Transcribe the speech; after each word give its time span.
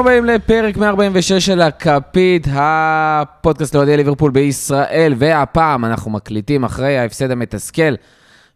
הבאים 0.00 0.24
לפרק 0.24 0.76
146 0.76 1.32
של 1.32 1.60
הכפית, 1.60 2.46
הפודקאסט 2.50 3.74
לאוהדי 3.74 3.96
ליברפול 3.96 4.30
בישראל, 4.30 5.14
והפעם 5.16 5.84
אנחנו 5.84 6.10
מקליטים 6.10 6.64
אחרי 6.64 6.98
ההפסד 6.98 7.30
המתסכל, 7.30 7.94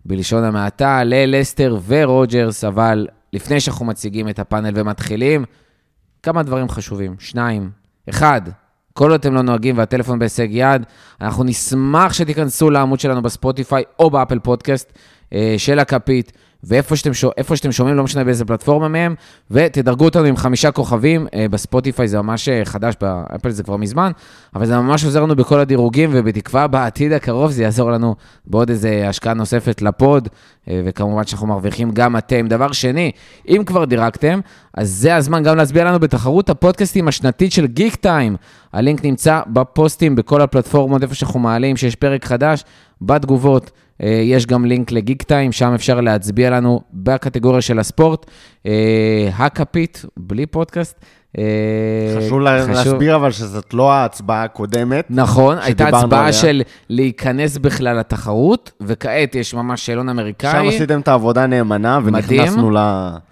בלשון 0.04 0.44
המעטה, 0.44 1.04
ללסטר 1.04 1.78
ורוג'רס, 1.86 2.64
אבל 2.64 3.08
לפני 3.32 3.60
שאנחנו 3.60 3.86
מציגים 3.86 4.28
את 4.28 4.38
הפאנל 4.38 4.70
ומתחילים, 4.74 5.44
כמה 6.22 6.42
דברים 6.42 6.68
חשובים. 6.68 7.16
שניים. 7.18 7.70
אחד, 8.10 8.42
כל 8.92 9.10
עוד 9.10 9.20
אתם 9.20 9.34
לא 9.34 9.42
נוהגים 9.42 9.78
והטלפון 9.78 10.18
בהישג 10.18 10.48
יד, 10.50 10.82
אנחנו 11.20 11.44
נשמח 11.44 12.12
שתיכנסו 12.12 12.70
לעמוד 12.70 13.00
שלנו 13.00 13.22
בספוטיפיי 13.22 13.82
או 13.98 14.10
באפל 14.10 14.38
פודקאסט 14.38 14.92
אה, 15.32 15.54
של 15.58 15.78
הכפית. 15.78 16.32
ואיפה 16.66 16.96
שאתם, 16.96 17.10
איפה 17.36 17.56
שאתם 17.56 17.72
שומעים, 17.72 17.96
לא 17.96 18.04
משנה 18.04 18.24
באיזה 18.24 18.44
פלטפורמה 18.44 18.88
מהם, 18.88 19.14
ותדרגו 19.50 20.04
אותנו 20.04 20.24
עם 20.24 20.36
חמישה 20.36 20.70
כוכבים. 20.70 21.26
אה, 21.34 21.46
בספוטיפיי 21.50 22.08
זה 22.08 22.22
ממש 22.22 22.48
אה, 22.48 22.64
חדש, 22.64 22.94
באפל 23.00 23.50
זה 23.50 23.62
כבר 23.62 23.76
מזמן, 23.76 24.12
אבל 24.54 24.66
זה 24.66 24.78
ממש 24.78 25.04
עוזר 25.04 25.22
לנו 25.22 25.36
בכל 25.36 25.60
הדירוגים, 25.60 26.10
ובתקווה 26.12 26.66
בעתיד 26.66 27.12
הקרוב 27.12 27.50
זה 27.50 27.62
יעזור 27.62 27.90
לנו 27.90 28.14
בעוד 28.46 28.70
איזה 28.70 29.08
השקעה 29.08 29.34
נוספת 29.34 29.82
לפוד, 29.82 30.28
אה, 30.68 30.80
וכמובן 30.84 31.26
שאנחנו 31.26 31.46
מרוויחים 31.46 31.90
גם 31.90 32.16
אתם. 32.16 32.48
דבר 32.48 32.72
שני, 32.72 33.10
אם 33.48 33.62
כבר 33.66 33.84
דירגתם, 33.84 34.40
אז 34.74 34.90
זה 34.90 35.16
הזמן 35.16 35.42
גם 35.42 35.56
להצביע 35.56 35.84
לנו 35.84 35.98
בתחרות 35.98 36.50
הפודקאסטים 36.50 37.08
השנתית 37.08 37.52
של 37.52 37.66
גיק 37.66 37.94
טיים. 37.94 38.36
הלינק 38.72 39.04
נמצא 39.04 39.40
בפוסטים 39.46 40.16
בכל 40.16 40.40
הפלטפורמות, 40.40 41.02
איפה 41.02 41.14
שאנחנו 41.14 41.40
מעלים, 41.40 41.76
שיש 41.76 41.96
פרק 41.96 42.24
חדש, 42.24 42.64
בתגובות. 43.02 43.70
אה, 44.02 44.08
יש 44.24 44.46
גם 44.46 44.64
לינק 44.64 44.90
לגיקטיים, 44.92 45.52
שם 45.52 45.72
אפשר 45.74 46.00
להצביע 46.00 46.50
לנו 46.50 46.80
בקטגוריה 46.92 47.60
של 47.60 47.78
הספורט. 47.78 48.26
אה, 48.66 48.72
הכפית, 49.36 50.04
בלי 50.16 50.46
פודקאסט. 50.46 51.04
אה, 51.38 51.42
חשוב 52.18 52.40
לה- 52.40 52.66
להסביר 52.66 53.16
אבל 53.16 53.30
שזאת 53.30 53.74
לא 53.74 53.92
ההצבעה 53.92 54.42
הקודמת. 54.44 55.06
נכון, 55.10 55.58
הייתה 55.58 55.88
הצבעה. 55.88 56.32
של 56.32 56.62
להיכנס 56.88 57.58
בכלל 57.58 57.98
לתחרות, 57.98 58.72
וכעת 58.80 59.34
יש 59.34 59.54
ממש 59.54 59.86
שאלון 59.86 60.08
אמריקאי. 60.08 60.52
שם 60.52 60.68
עשיתם 60.68 61.00
את 61.00 61.08
העבודה 61.08 61.46
נאמנה 61.46 61.98
ונכנסנו 62.04 62.70
ל... 62.70 62.76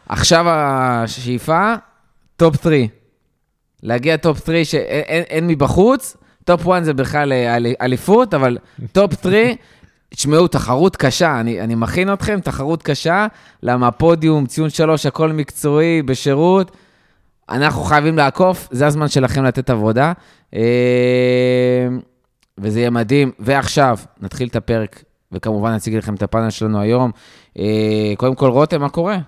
עכשיו 0.09 0.45
השאיפה, 0.49 1.75
טופ 2.37 2.63
3. 2.63 2.75
להגיע 3.83 4.17
טופ 4.17 4.45
3 4.47 4.71
שאין 4.71 5.03
אין, 5.07 5.23
אין 5.31 5.47
מבחוץ, 5.47 6.17
טופ 6.45 6.69
1 6.69 6.85
זה 6.85 6.95
בכלל 6.95 7.33
אל- 7.33 7.75
אליפות, 7.81 8.35
אבל 8.35 8.59
טופ 8.93 9.13
3, 9.23 9.35
תשמעו, 10.15 10.49
תחרות 10.49 10.97
קשה, 10.97 11.41
אני, 11.41 11.61
אני 11.61 11.75
מכין 11.75 12.13
אתכם, 12.13 12.41
תחרות 12.41 12.83
קשה, 12.83 13.27
למה 13.63 13.89
הפודיום, 13.89 14.47
ציון 14.47 14.71
3, 14.71 15.07
הכל 15.07 15.33
מקצועי, 15.33 16.03
בשירות. 16.03 16.77
אנחנו 17.51 17.83
חייבים 17.83 18.17
לעקוף, 18.19 18.69
זה 18.71 18.87
הזמן 18.87 19.09
שלכם 19.09 19.45
לתת 19.45 19.71
עבודה. 19.71 20.13
אה, 20.55 20.61
וזה 22.59 22.81
יהיה 22.81 22.91
מדהים. 22.91 23.31
ועכשיו, 23.39 23.99
נתחיל 24.21 24.49
את 24.49 24.57
הפרק, 24.57 25.03
וכמובן 25.33 25.73
נציג 25.75 25.95
לכם 25.97 26.15
את 26.15 26.23
הפאנל 26.23 26.51
שלנו 26.51 26.81
היום. 26.81 27.11
אה, 27.59 28.13
קודם 28.17 28.35
כל, 28.35 28.49
רותם, 28.51 28.81
מה 28.81 28.89
קורה? 28.89 29.19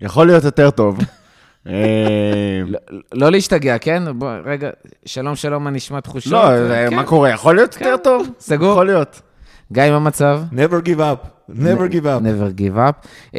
יכול 0.00 0.26
להיות 0.26 0.44
יותר 0.44 0.70
טוב. 0.70 0.98
אה, 1.66 1.72
לא- 2.66 2.78
לא 3.12 3.30
להשתגע, 3.30 3.78
כן? 3.78 4.02
בוא, 4.18 4.30
רגע, 4.44 4.70
שלום, 5.06 5.36
שלום, 5.36 5.64
מה 5.64 5.70
נשמע 5.70 6.00
תחושות? 6.00 6.32
לא, 6.32 6.48
כן. 6.90 6.94
מה 6.94 7.04
קורה? 7.04 7.30
יכול 7.30 7.54
להיות 7.56 7.74
יותר 7.74 7.96
טוב? 8.04 8.28
סגור? 8.40 8.70
יכול 8.72 8.86
להיות. 8.86 9.20
גיא, 9.72 9.90
מה 9.90 9.96
המצב? 9.96 10.40
never 10.52 10.86
give 10.86 10.98
up, 10.98 11.50
never 11.50 11.92
give 11.92 12.04
up. 12.04 12.20
never 12.22 12.60
give 12.60 12.76
up. 12.76 13.06
Uh, 13.32 13.38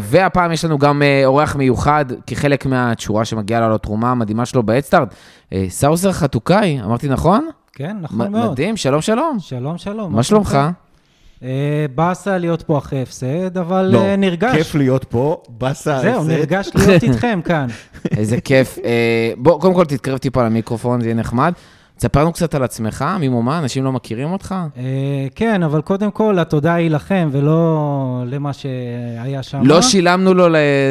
והפעם 0.00 0.52
יש 0.52 0.64
לנו 0.64 0.78
גם 0.78 1.02
uh, 1.02 1.26
אורח 1.26 1.56
מיוחד, 1.56 2.04
כחלק 2.26 2.66
מהתשורה 2.66 3.24
שמגיעה 3.24 3.60
לו 3.60 3.66
על 3.66 3.72
התרומה 3.74 4.10
המדהימה 4.10 4.46
שלו 4.46 4.62
באדסטארט. 4.62 5.08
Uh, 5.12 5.54
סאוזר 5.68 6.12
חתוקאי, 6.12 6.80
אמרתי 6.84 7.08
נכון? 7.08 7.48
כן, 7.72 7.96
נכון 8.00 8.32
מאוד. 8.32 8.50
מדהים, 8.50 8.76
שלום, 8.76 9.00
שלום. 9.00 9.36
שלום, 9.40 9.78
שלום. 9.78 10.12
מה 10.14 10.22
שלומך? 10.22 10.58
אה, 11.42 11.86
באסה 11.94 12.38
להיות 12.38 12.62
פה 12.62 12.78
אחרי 12.78 13.02
הפסד, 13.02 13.58
אבל 13.58 13.82
לא, 13.92 13.98
אה, 14.02 14.16
נרגש. 14.16 14.56
כיף 14.56 14.74
להיות 14.74 15.04
פה, 15.04 15.42
באסה 15.48 15.98
זהו, 16.00 16.12
ההפסד. 16.14 16.30
נרגש 16.30 16.70
להיות 16.74 17.02
איתכם 17.08 17.40
כאן. 17.44 17.66
איזה 18.16 18.40
כיף. 18.40 18.78
Uh, 18.78 18.80
בוא, 19.36 19.60
קודם 19.60 19.74
כל 19.74 19.84
תתקרב 19.84 20.18
טיפה 20.18 20.44
למיקרופון, 20.44 21.00
זה 21.00 21.06
יהיה 21.06 21.14
נחמד. 21.14 21.52
תספר 22.00 22.20
לנו 22.20 22.32
קצת 22.32 22.54
על 22.54 22.62
עצמך, 22.62 23.04
ממומה, 23.20 23.58
אנשים 23.58 23.84
לא 23.84 23.92
מכירים 23.92 24.32
אותך? 24.32 24.54
אה, 24.76 25.26
כן, 25.34 25.62
אבל 25.62 25.80
קודם 25.82 26.10
כל, 26.10 26.38
התודה 26.38 26.74
היא 26.74 26.90
לכם, 26.90 27.28
ולא 27.32 28.22
למה 28.26 28.52
שהיה 28.52 29.42
שם. 29.42 29.60
לא 29.64 29.82
שילמנו 29.82 30.34
לו 30.34 30.46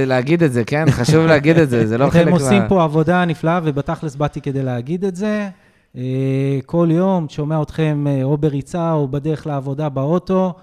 להגיד 0.05 0.43
את 0.43 0.53
זה, 0.53 0.63
כן? 0.63 0.85
חשוב 0.99 1.25
להגיד 1.25 1.57
את 1.57 1.69
זה, 1.69 1.87
זה 1.87 1.97
לא 1.97 2.09
חלק 2.09 2.21
אתם 2.21 2.31
מה... 2.31 2.37
עושים 2.37 2.61
פה 2.67 2.83
עבודה 2.83 3.25
נפלאה, 3.25 3.59
ובתכלס 3.63 4.15
באתי 4.15 4.41
כדי 4.41 4.63
להגיד 4.63 5.05
את 5.05 5.15
זה. 5.15 5.49
אה, 5.97 6.59
כל 6.65 6.87
יום 6.91 7.25
שומע 7.29 7.61
אתכם 7.61 8.05
אה, 8.09 8.23
או 8.23 8.37
בריצה 8.37 8.91
או 8.91 9.07
בדרך 9.07 9.47
לעבודה 9.47 9.89
באוטו. 9.89 10.53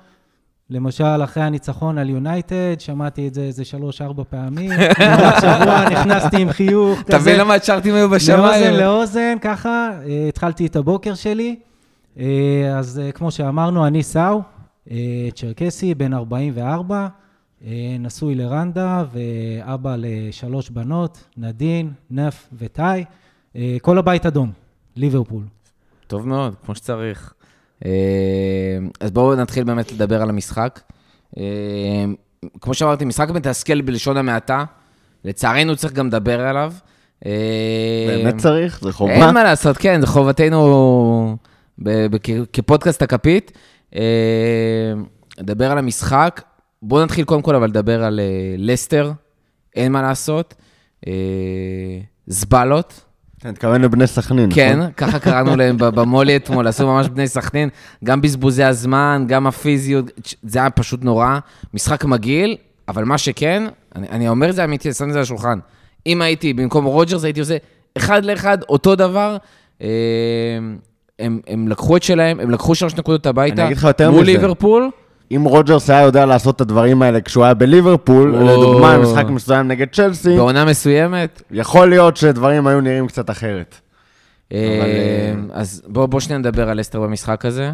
למשל, 0.70 1.24
אחרי 1.24 1.42
הניצחון 1.42 1.98
על 1.98 2.10
יונייטד, 2.10 2.74
שמעתי 2.78 3.28
את 3.28 3.34
זה 3.34 3.40
איזה 3.40 3.64
שלוש-ארבע 3.64 4.22
פעמים. 4.30 4.70
שבוע 5.40 5.88
נכנסתי 5.90 6.42
עם 6.42 6.52
חיוך 6.52 6.98
כזה. 7.02 7.18
תבין 7.18 7.40
למה 7.40 7.54
הצ'ארטים 7.54 7.94
היו 7.94 8.08
מאוזן 8.08 8.32
בשמיים. 8.32 8.74
לאוזן, 8.74 9.36
ככה, 9.40 9.90
אה, 10.06 10.28
התחלתי 10.28 10.66
את 10.66 10.76
הבוקר 10.76 11.14
שלי. 11.14 11.56
אה, 12.18 12.78
אז 12.78 13.00
אה, 13.04 13.12
כמו 13.12 13.30
שאמרנו, 13.30 13.86
אני 13.86 14.02
סאו, 14.02 14.42
צ'רקסי, 15.34 15.94
בן 15.94 16.14
44, 16.14 17.08
אה, 17.64 17.96
נשוי 18.00 18.34
לרנדה 18.34 19.04
ואבא 19.12 19.96
לשלוש 19.98 20.70
בנות, 20.70 21.24
נדין, 21.36 21.92
נף 22.10 22.48
וטאי. 22.58 23.04
כל 23.82 23.98
הבית 23.98 24.26
אדום, 24.26 24.52
ליברפול. 24.96 25.42
טוב 26.06 26.28
מאוד, 26.28 26.54
כמו 26.64 26.74
שצריך. 26.74 27.34
אה, 27.84 27.90
אז 29.00 29.10
בואו 29.10 29.34
נתחיל 29.34 29.64
באמת 29.64 29.92
לדבר 29.92 30.22
על 30.22 30.28
המשחק. 30.30 30.80
אה, 31.38 31.42
כמו 32.60 32.74
שאמרתי, 32.74 33.04
משחק 33.04 33.30
מתסכל 33.30 33.80
בלשון 33.80 34.16
המעטה. 34.16 34.64
לצערנו 35.24 35.76
צריך 35.76 35.92
גם 35.92 36.06
לדבר 36.06 36.40
עליו. 36.40 36.72
אה, 37.26 37.32
באמת 38.08 38.36
צריך? 38.38 38.80
זה 38.82 38.92
חובה? 38.92 39.12
אין 39.12 39.34
מה 39.34 39.44
לעשות, 39.44 39.76
כן, 39.76 40.00
זו 40.00 40.06
חובתנו 40.06 41.36
ב- 41.78 42.06
ב- 42.06 42.16
כ- 42.22 42.46
כפודקאסט 42.52 43.02
הכפית. 43.02 43.52
לדבר 45.38 45.70
על 45.70 45.78
המשחק. 45.78 46.42
בואו 46.82 47.04
נתחיל 47.04 47.24
קודם 47.24 47.42
כל 47.42 47.54
אבל 47.56 47.68
לדבר 47.68 48.04
על 48.04 48.20
לסטר, 48.58 49.12
אין 49.76 49.92
מה 49.92 50.02
לעשות. 50.02 50.54
זבלות. 52.26 53.05
אתה 53.46 53.52
מתכוון 53.52 53.82
לבני 53.82 54.06
סכנין, 54.06 54.50
כן, 54.54 54.78
נכון? 54.78 54.92
ככה 54.92 55.18
קראנו 55.18 55.56
להם 55.56 55.76
במולינו 55.78 56.36
אתמול, 56.36 56.66
עשו 56.66 56.86
ממש 56.86 57.08
בני 57.08 57.28
סכנין, 57.28 57.68
גם 58.04 58.20
בזבוזי 58.20 58.64
הזמן, 58.64 59.24
גם 59.28 59.46
הפיזיות, 59.46 60.10
זה 60.42 60.58
היה 60.58 60.70
פשוט 60.70 61.04
נורא. 61.04 61.38
משחק 61.74 62.04
מגעיל, 62.04 62.56
אבל 62.88 63.04
מה 63.04 63.18
שכן, 63.18 63.64
אני, 63.96 64.08
אני 64.08 64.28
אומר 64.28 64.50
את 64.50 64.54
זה 64.54 64.64
אמיתי, 64.64 64.92
שם 64.92 65.08
את 65.08 65.12
זה 65.12 65.18
על 65.18 65.22
השולחן. 65.22 65.58
אם 66.06 66.22
הייתי 66.22 66.52
במקום 66.52 66.84
רוג'רס, 66.84 67.24
הייתי 67.24 67.40
עושה 67.40 67.56
אחד 67.96 68.24
לאחד, 68.24 68.58
אותו 68.68 68.94
דבר. 68.94 69.36
אה, 69.82 69.88
הם, 71.18 71.40
הם 71.46 71.68
לקחו 71.68 71.96
את 71.96 72.02
שלהם, 72.02 72.40
הם 72.40 72.50
לקחו 72.50 72.74
שלוש 72.74 72.94
נקודות 72.94 73.26
הביתה. 73.26 73.62
מול. 74.10 74.24
ליברפול. 74.24 74.90
אם 75.30 75.42
רוג'רס 75.44 75.90
היה 75.90 76.02
יודע 76.02 76.26
לעשות 76.26 76.56
את 76.56 76.60
הדברים 76.60 77.02
האלה 77.02 77.20
כשהוא 77.20 77.44
היה 77.44 77.54
בליברפול, 77.54 78.34
או. 78.36 78.46
לדוגמה, 78.46 78.98
משחק 78.98 79.24
מסוים 79.24 79.68
נגד 79.68 79.86
צ'לסי, 79.92 80.36
בעונה 80.36 80.64
מסוימת. 80.64 81.42
יכול 81.50 81.88
להיות 81.88 82.16
שדברים 82.16 82.66
היו 82.66 82.80
נראים 82.80 83.06
קצת 83.06 83.30
אחרת. 83.30 83.80
אה, 84.52 84.78
אבל, 84.78 84.88
אה, 84.88 85.60
אז 85.60 85.82
בואו 85.86 86.08
בוא 86.08 86.20
שנייה 86.20 86.38
נדבר 86.38 86.68
על 86.68 86.80
אסטר 86.80 87.00
במשחק 87.00 87.44
הזה. 87.44 87.72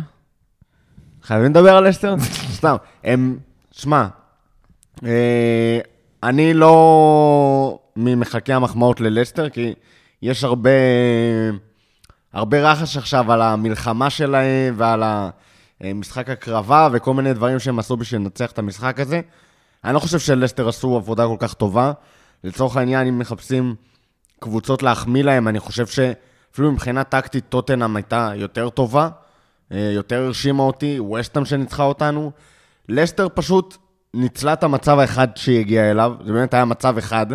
חייבים 1.22 1.50
לדבר 1.50 1.76
על 1.76 1.90
אסטר? 1.90 2.14
סתם. 2.58 2.76
הם, 3.04 3.38
שמע, 3.72 4.06
אה, 5.04 5.78
אני 6.22 6.54
לא 6.54 7.78
ממחלקי 7.96 8.52
המחמאות 8.52 9.00
ללסטר, 9.00 9.49
כי 9.49 9.75
יש 10.22 10.44
הרבה, 10.44 10.70
הרבה 12.32 12.70
רחש 12.70 12.96
עכשיו 12.96 13.32
על 13.32 13.43
המלחמה 13.43 14.10
שלהם 14.10 14.75
ועל 14.76 15.02
המשחק 15.82 16.31
הקרבה 16.31 16.88
וכל 16.93 17.14
מיני 17.14 17.34
דברים 17.34 17.58
שהם 17.58 17.79
עשו 17.79 17.96
בשביל 17.96 18.20
לנצח 18.20 18.50
את 18.50 18.58
המשחק 18.58 19.00
הזה. 19.00 19.20
אני 19.84 19.94
לא 19.94 19.99
חושב 19.99 20.19
שלסטר 20.19 20.69
עשו 20.69 20.96
עבודה 20.96 21.26
כל 21.26 21.37
כך 21.38 21.55
טובה. 21.55 21.93
לצורך 22.44 22.76
העניין, 22.76 23.06
אם 23.06 23.19
מחפשים 23.19 23.75
קבוצות 24.40 24.82
להחמיא 24.82 25.25
להם, 25.25 25.49
אני 25.49 25.61
חושב 25.61 25.87
שאפילו 25.87 26.73
מבחינה 26.73 27.05
טקטית 27.05 27.44
טוטנאם 27.49 27.96
הייתה 27.96 28.32
יותר 28.34 28.69
טובה, 28.69 29.08
אה, 29.73 29.79
יותר 29.79 30.23
הרשימה 30.23 30.62
אותי, 30.62 31.00
ווסטהאם 31.00 31.44
שניצחה 31.44 31.82
אותנו. 31.82 32.31
לסטר 32.88 33.28
פשוט 33.35 33.76
ניצלה 34.14 34.52
את 34.52 34.62
המצב 34.62 34.99
האחד 34.99 35.28
שהיא 35.37 35.61
הגיעה 35.61 35.90
אליו, 35.90 36.14
זה 36.25 36.32
באמת 36.32 36.55
היה 36.55 36.64
מצב 36.64 36.99
אחד, 36.99 37.26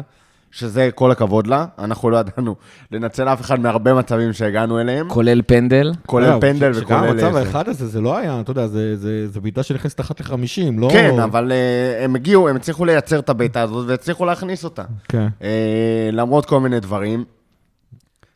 שזה 0.57 0.89
כל 0.95 1.11
הכבוד 1.11 1.47
לה. 1.47 1.65
אנחנו 1.79 2.09
לא 2.09 2.17
ידענו 2.17 2.55
לנצל 2.91 3.27
אף 3.29 3.41
אחד 3.41 3.59
מהרבה 3.59 3.93
מצבים 3.93 4.33
שהגענו 4.33 4.79
אליהם, 4.81 5.09
כולל 5.09 5.41
פנדל. 5.47 5.91
כולל 6.05 6.29
לא, 6.35 6.37
פנדל 6.41 6.73
ש- 6.73 6.77
וכולל... 6.77 6.97
שגם 6.99 7.03
המצב 7.03 7.31
זה. 7.33 7.39
האחד 7.39 7.69
הזה, 7.69 7.87
זה 7.87 8.01
לא 8.01 8.17
היה, 8.17 8.39
אתה 8.41 8.51
יודע, 8.51 8.67
זה- 8.67 8.95
זה 8.95 9.27
זה 9.27 9.41
בעיטה 9.41 9.63
שנכנסת 9.63 9.99
אחת 9.99 10.19
לחמישים, 10.19 10.79
לא... 10.79 10.89
כן, 10.91 11.19
אבל 11.19 11.51
אה, 11.51 12.03
הם 12.05 12.15
הגיעו, 12.15 12.49
הם 12.49 12.55
הצליחו 12.55 12.85
לייצר 12.85 13.19
את 13.19 13.29
הבעיטה 13.29 13.61
הזאת 13.61 13.85
והצליחו 13.87 14.25
להכניס 14.25 14.63
אותה. 14.63 14.83
כן. 15.09 15.27
אה, 15.41 16.09
למרות 16.11 16.45
כל 16.45 16.59
מיני 16.59 16.79
דברים. 16.79 17.25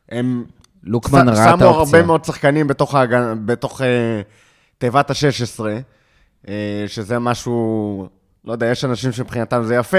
הם 0.08 0.44
לוקמן 0.84 1.26
ש- 1.34 1.38
ראה 1.38 1.54
את 1.54 1.58
שמו 1.58 1.64
הרבה 1.68 1.76
האופציה. 1.78 2.02
מאוד 2.02 2.24
שחקנים 2.24 2.66
בתוך, 3.46 3.82
אה, 3.82 4.20
תיבת 4.78 5.10
ה-16, 5.10 5.64
אה, 6.48 6.54
שזה 6.86 7.18
משהו, 7.18 8.08
לא 8.44 8.52
יודע, 8.52 8.66
יש 8.66 8.84
אנשים 8.84 9.12
שמבחינתם 9.12 9.62
זה 9.64 9.74
יפה, 9.74 9.98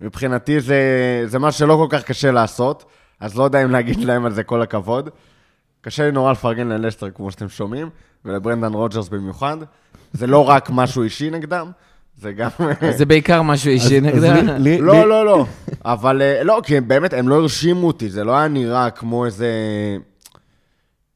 מבחינתי 0.00 0.60
זה, 0.60 0.80
זה 1.26 1.38
משהו 1.38 1.58
שלא 1.58 1.86
כל 1.88 1.96
כך 1.98 2.04
קשה 2.04 2.30
לעשות, 2.30 2.84
אז 3.20 3.36
לא 3.38 3.44
יודע 3.44 3.64
אם 3.64 3.70
להגיד 3.70 4.04
להם 4.04 4.26
על 4.26 4.32
זה 4.32 4.42
כל 4.42 4.62
הכבוד. 4.62 5.08
קשה 5.80 6.04
לי 6.04 6.12
נורא 6.12 6.32
לפרגן 6.32 6.68
ללסטר, 6.68 7.10
כמו 7.10 7.30
שאתם 7.30 7.48
שומעים, 7.48 7.88
ולברנדן 8.24 8.72
רוג'רס 8.72 9.08
במיוחד. 9.08 9.56
זה 10.12 10.26
לא 10.26 10.48
רק 10.48 10.70
משהו 10.72 11.02
אישי 11.02 11.30
נגדם, 11.30 11.70
זה 12.18 12.32
גם... 12.32 12.48
זה 12.96 13.06
בעיקר 13.06 13.42
משהו 13.42 13.70
אישי 13.70 14.00
לי- 14.58 14.78
לא, 14.80 15.08
לא, 15.08 15.26
לא. 15.26 15.46
אבל 15.84 16.22
אה, 16.22 16.44
לא, 16.44 16.60
כי 16.64 16.80
באמת, 16.80 17.12
הם 17.12 17.28
לא 17.28 17.34
הרשימו 17.34 17.86
אותי, 17.86 18.10
זה 18.10 18.24
לא 18.24 18.36
היה 18.38 18.48
נראה 18.48 18.90
כמו 18.90 19.24
איזה... 19.26 19.48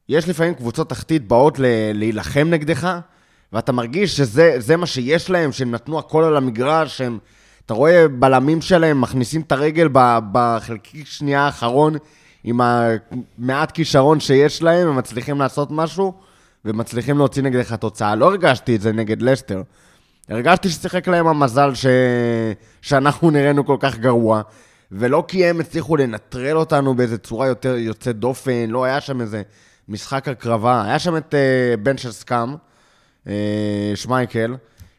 יש 0.09 0.29
לפעמים 0.29 0.53
קבוצות 0.53 0.89
תחתית 0.89 1.27
באות 1.27 1.59
ל- 1.59 1.65
להילחם 1.93 2.47
נגדך, 2.49 2.97
ואתה 3.53 3.71
מרגיש 3.71 4.17
שזה 4.17 4.55
זה 4.57 4.77
מה 4.77 4.85
שיש 4.85 5.29
להם, 5.29 5.51
שהם 5.51 5.71
נתנו 5.71 5.99
הכל 5.99 6.23
על 6.23 6.37
המגרש, 6.37 6.97
שהם... 6.97 7.17
אתה 7.65 7.73
רואה 7.73 8.07
בלמים 8.07 8.61
שלהם 8.61 9.01
מכניסים 9.01 9.41
את 9.41 9.51
הרגל 9.51 9.87
ב- 9.91 10.19
בחלקיק 10.31 11.07
שנייה 11.07 11.41
האחרון, 11.41 11.95
עם 12.43 12.61
המעט 12.61 13.71
כישרון 13.71 14.19
שיש 14.19 14.63
להם, 14.63 14.87
הם 14.87 14.95
מצליחים 14.95 15.39
לעשות 15.39 15.67
משהו, 15.71 16.13
ומצליחים 16.65 17.17
להוציא 17.17 17.43
נגדך 17.43 17.73
תוצאה. 17.73 18.15
לא 18.15 18.25
הרגשתי 18.25 18.75
את 18.75 18.81
זה 18.81 18.91
נגד 18.91 19.21
לסטר. 19.21 19.61
הרגשתי 20.29 20.69
ששיחק 20.69 21.07
להם 21.07 21.27
המזל 21.27 21.75
ש... 21.75 21.85
שאנחנו 22.81 23.31
נראינו 23.31 23.65
כל 23.65 23.77
כך 23.79 23.97
גרוע, 23.97 24.41
ולא 24.91 25.23
כי 25.27 25.45
הם 25.45 25.59
הצליחו 25.59 25.97
לנטרל 25.97 26.57
אותנו 26.57 26.95
באיזו 26.95 27.17
צורה 27.17 27.47
יותר 27.47 27.77
יוצאת 27.77 28.15
דופן, 28.15 28.69
לא 28.69 28.83
היה 28.83 29.01
שם 29.01 29.21
איזה 29.21 29.41
משחק 29.89 30.27
הקרבה. 30.27 30.83
היה 30.85 30.99
שם 30.99 31.17
את 31.17 31.33
uh, 31.33 31.77
בן 31.77 31.97
של 31.97 32.11
סקאם, 32.11 32.55
uh, 33.25 33.29
שמייקל, 33.95 34.55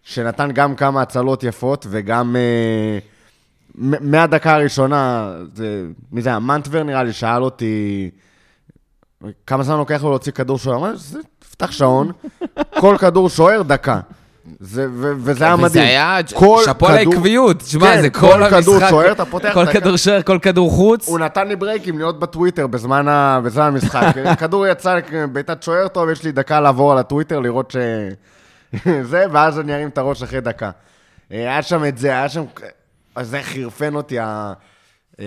שנתן 0.09 0.51
גם 0.53 0.75
כמה 0.75 1.03
הצלות 1.03 1.43
יפות, 1.45 1.87
וגם 1.91 2.37
uh, 2.37 3.79
מהדקה 4.01 4.55
הראשונה, 4.55 5.31
זה, 5.55 5.83
מי 6.13 6.23
זה 6.23 6.29
היה? 6.29 6.39
מנטבר 6.39 6.83
נראה 6.83 7.03
לי, 7.03 7.13
שאל 7.13 7.43
אותי 7.43 8.11
כמה 9.47 9.63
זמן 9.63 9.77
לוקח 9.77 10.03
לו 10.03 10.09
להוציא 10.11 10.33
כדור 10.33 10.59
שוער. 10.59 10.77
אמרתי, 10.77 10.97
"זה- 10.99 11.19
תפתח 11.39 11.71
שעון, 11.71 12.13
כל 12.81 12.97
כדור 12.99 13.29
שוער, 13.29 13.63
דקה. 13.63 14.01
זה, 14.61 14.87
ו- 14.93 15.13
וזה 15.19 15.45
היה 15.45 15.57
מדהים. 15.57 15.67
וזה 15.71 15.81
היה 15.83 16.19
כל 16.35 16.63
שאפו 16.65 16.89
על 16.89 16.99
כדור- 16.99 17.15
העקביות. 17.15 17.61
שמע, 17.61 17.95
כן, 17.95 18.01
זה 18.01 18.11
כל 18.11 18.21
כל 18.21 18.51
כדור 18.51 18.75
המשחק. 18.75 18.91
שוער, 18.91 19.13
אתה 19.13 19.25
פותח 19.25 19.51
כל 19.55 19.67
כדור 19.73 19.97
שוער, 19.97 20.23
כל 20.23 20.39
כדור 20.43 20.71
חוץ. 20.71 21.09
הוא 21.09 21.19
נתן 21.19 21.49
לי 21.49 21.57
ברייקים 21.57 21.99
להיות 21.99 22.21
בטוויטר 22.21 22.67
בזמן, 22.67 23.09
ה... 23.09 23.41
בזמן 23.45 23.65
המשחק. 23.65 24.15
כדור 24.41 24.67
יצא, 24.67 24.99
בעיטת 25.33 25.63
שוער 25.63 25.89
טוב, 25.89 26.09
יש 26.11 26.25
לי 26.25 26.33
דקה 26.33 26.61
לעבור 26.61 26.93
על 26.93 26.99
הטוויטר, 26.99 27.39
לראות 27.41 27.71
ש... 27.71 27.77
זה, 29.11 29.25
ואז 29.33 29.61
אני 29.61 29.75
ארים 29.75 29.89
את 29.89 29.99
הראש 29.99 30.23
אחרי 30.23 30.41
דקה. 30.41 30.71
אה, 31.33 31.39
היה 31.39 31.63
שם 31.63 31.85
את 31.85 31.99
זה, 31.99 32.09
היה 32.09 32.29
שם... 32.29 32.45
אז 33.15 33.29
זה 33.29 33.43
חירפן 33.43 33.95
אותי, 33.95 34.19
ה... 34.19 34.53
אה, 35.21 35.27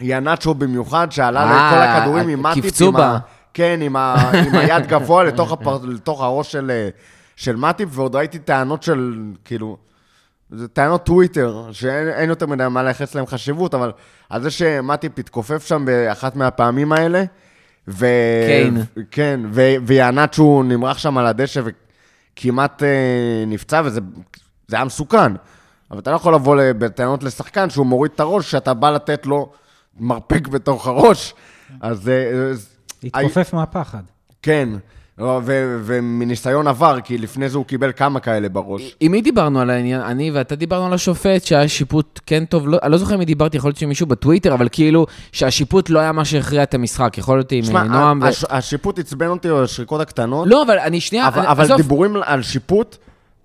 ינאצ'ו 0.00 0.54
במיוחד, 0.54 1.12
שעלה 1.12 1.40
אה, 1.40 1.98
הכדורים 1.98 2.28
עם 2.28 2.42
מאטיפ, 2.42 2.64
קפצו 2.64 2.86
עם 2.86 2.92
בה. 2.92 3.18
כן, 3.54 3.80
עם, 3.82 3.96
ה... 3.96 4.30
עם 4.46 4.54
היד 4.54 4.86
גבוה 4.86 5.24
לתוך, 5.28 5.52
הפר... 5.52 5.78
לתוך 5.84 6.22
הראש 6.22 6.52
של, 6.52 6.88
של 7.36 7.56
מאטיפ, 7.56 7.88
ועוד 7.92 8.16
ראיתי 8.16 8.38
טענות 8.38 8.82
של, 8.82 9.14
כאילו, 9.44 9.76
זה 10.50 10.68
טענות 10.68 11.04
טוויטר, 11.04 11.68
שאין 11.72 12.08
אין 12.08 12.28
יותר 12.28 12.46
מדי 12.46 12.64
מה 12.70 12.82
לייחס 12.82 13.14
להם 13.14 13.26
חשיבות, 13.26 13.74
אבל 13.74 13.92
על 14.30 14.42
זה 14.42 14.50
שמטיפ 14.50 15.18
התכופף 15.18 15.66
שם 15.66 15.84
באחת 15.84 16.36
מהפעמים 16.36 16.92
האלה, 16.92 17.24
ו... 17.88 18.06
קיין. 18.46 18.82
כן, 19.10 19.40
ו... 19.52 19.60
ויענת 19.82 20.36
נמרח 20.64 20.98
שם 20.98 21.18
על 21.18 21.26
הדשא 21.26 21.60
וכמעט 22.36 22.82
אה, 22.82 22.88
נפצע, 23.46 23.82
וזה 23.84 24.00
זה 24.68 24.76
היה 24.76 24.84
מסוכן. 24.84 25.32
אבל 25.90 25.98
אתה 25.98 26.10
לא 26.10 26.16
יכול 26.16 26.34
לבוא 26.34 26.56
בטענות 26.78 27.22
לשחקן 27.22 27.70
שהוא 27.70 27.86
מוריד 27.86 28.12
את 28.14 28.20
הראש, 28.20 28.50
שאתה 28.50 28.74
בא 28.74 28.90
לתת 28.90 29.26
לו 29.26 29.52
מרפק 30.00 30.48
בתוך 30.48 30.86
הראש. 30.86 31.34
אז... 31.80 32.08
אה, 32.08 32.50
אז- 32.50 32.68
התכופף 33.04 33.52
מהפחד. 33.54 34.02
כן, 34.42 34.68
ו- 35.18 35.42
ומניסיון 35.84 36.66
עבר, 36.66 36.98
כי 37.04 37.18
לפני 37.18 37.48
זה 37.48 37.58
הוא 37.58 37.66
קיבל 37.66 37.92
כמה 37.96 38.20
כאלה 38.20 38.48
בראש. 38.48 38.96
עם 39.00 39.12
מי 39.12 39.22
דיברנו 39.22 39.60
על 39.60 39.70
העניין? 39.70 40.00
אני 40.00 40.30
ואתה 40.30 40.54
דיברנו 40.56 40.86
על 40.86 40.92
השופט, 40.92 41.44
שהיה 41.44 41.68
שיפוט 41.68 42.20
כן 42.26 42.44
טוב, 42.44 42.68
לא, 42.68 42.78
אני 42.82 42.92
לא 42.92 42.98
זוכר 42.98 43.14
אם 43.14 43.22
דיברתי, 43.22 43.56
יכול 43.56 43.68
להיות 43.68 43.78
שמישהו 43.78 44.06
בטוויטר, 44.06 44.54
אבל 44.54 44.68
כאילו, 44.72 45.06
שהשיפוט 45.32 45.90
לא 45.90 45.98
היה 45.98 46.12
מה 46.12 46.24
שהכריע 46.24 46.62
את 46.62 46.74
המשחק, 46.74 47.18
יכול 47.18 47.38
להיות 47.38 47.52
עם 47.52 47.64
שמע, 47.64 47.80
אה, 47.80 47.84
נועם 47.84 48.20
ו... 48.22 48.26
הש- 48.26 48.44
השיפוט 48.50 48.98
עצבן 48.98 49.26
אותי 49.26 49.48
על 49.48 49.64
השריקות 49.64 50.00
הקטנות, 50.00 50.48
לא, 50.50 50.62
אבל 50.62 50.78
אני 50.78 51.00
שנייה, 51.00 51.28
אבל, 51.28 51.38
אני- 51.40 51.48
אבל 51.50 51.64
עזוב. 51.64 51.76
דיבורים 51.76 52.16
על 52.22 52.42
שיפוט, 52.42 52.96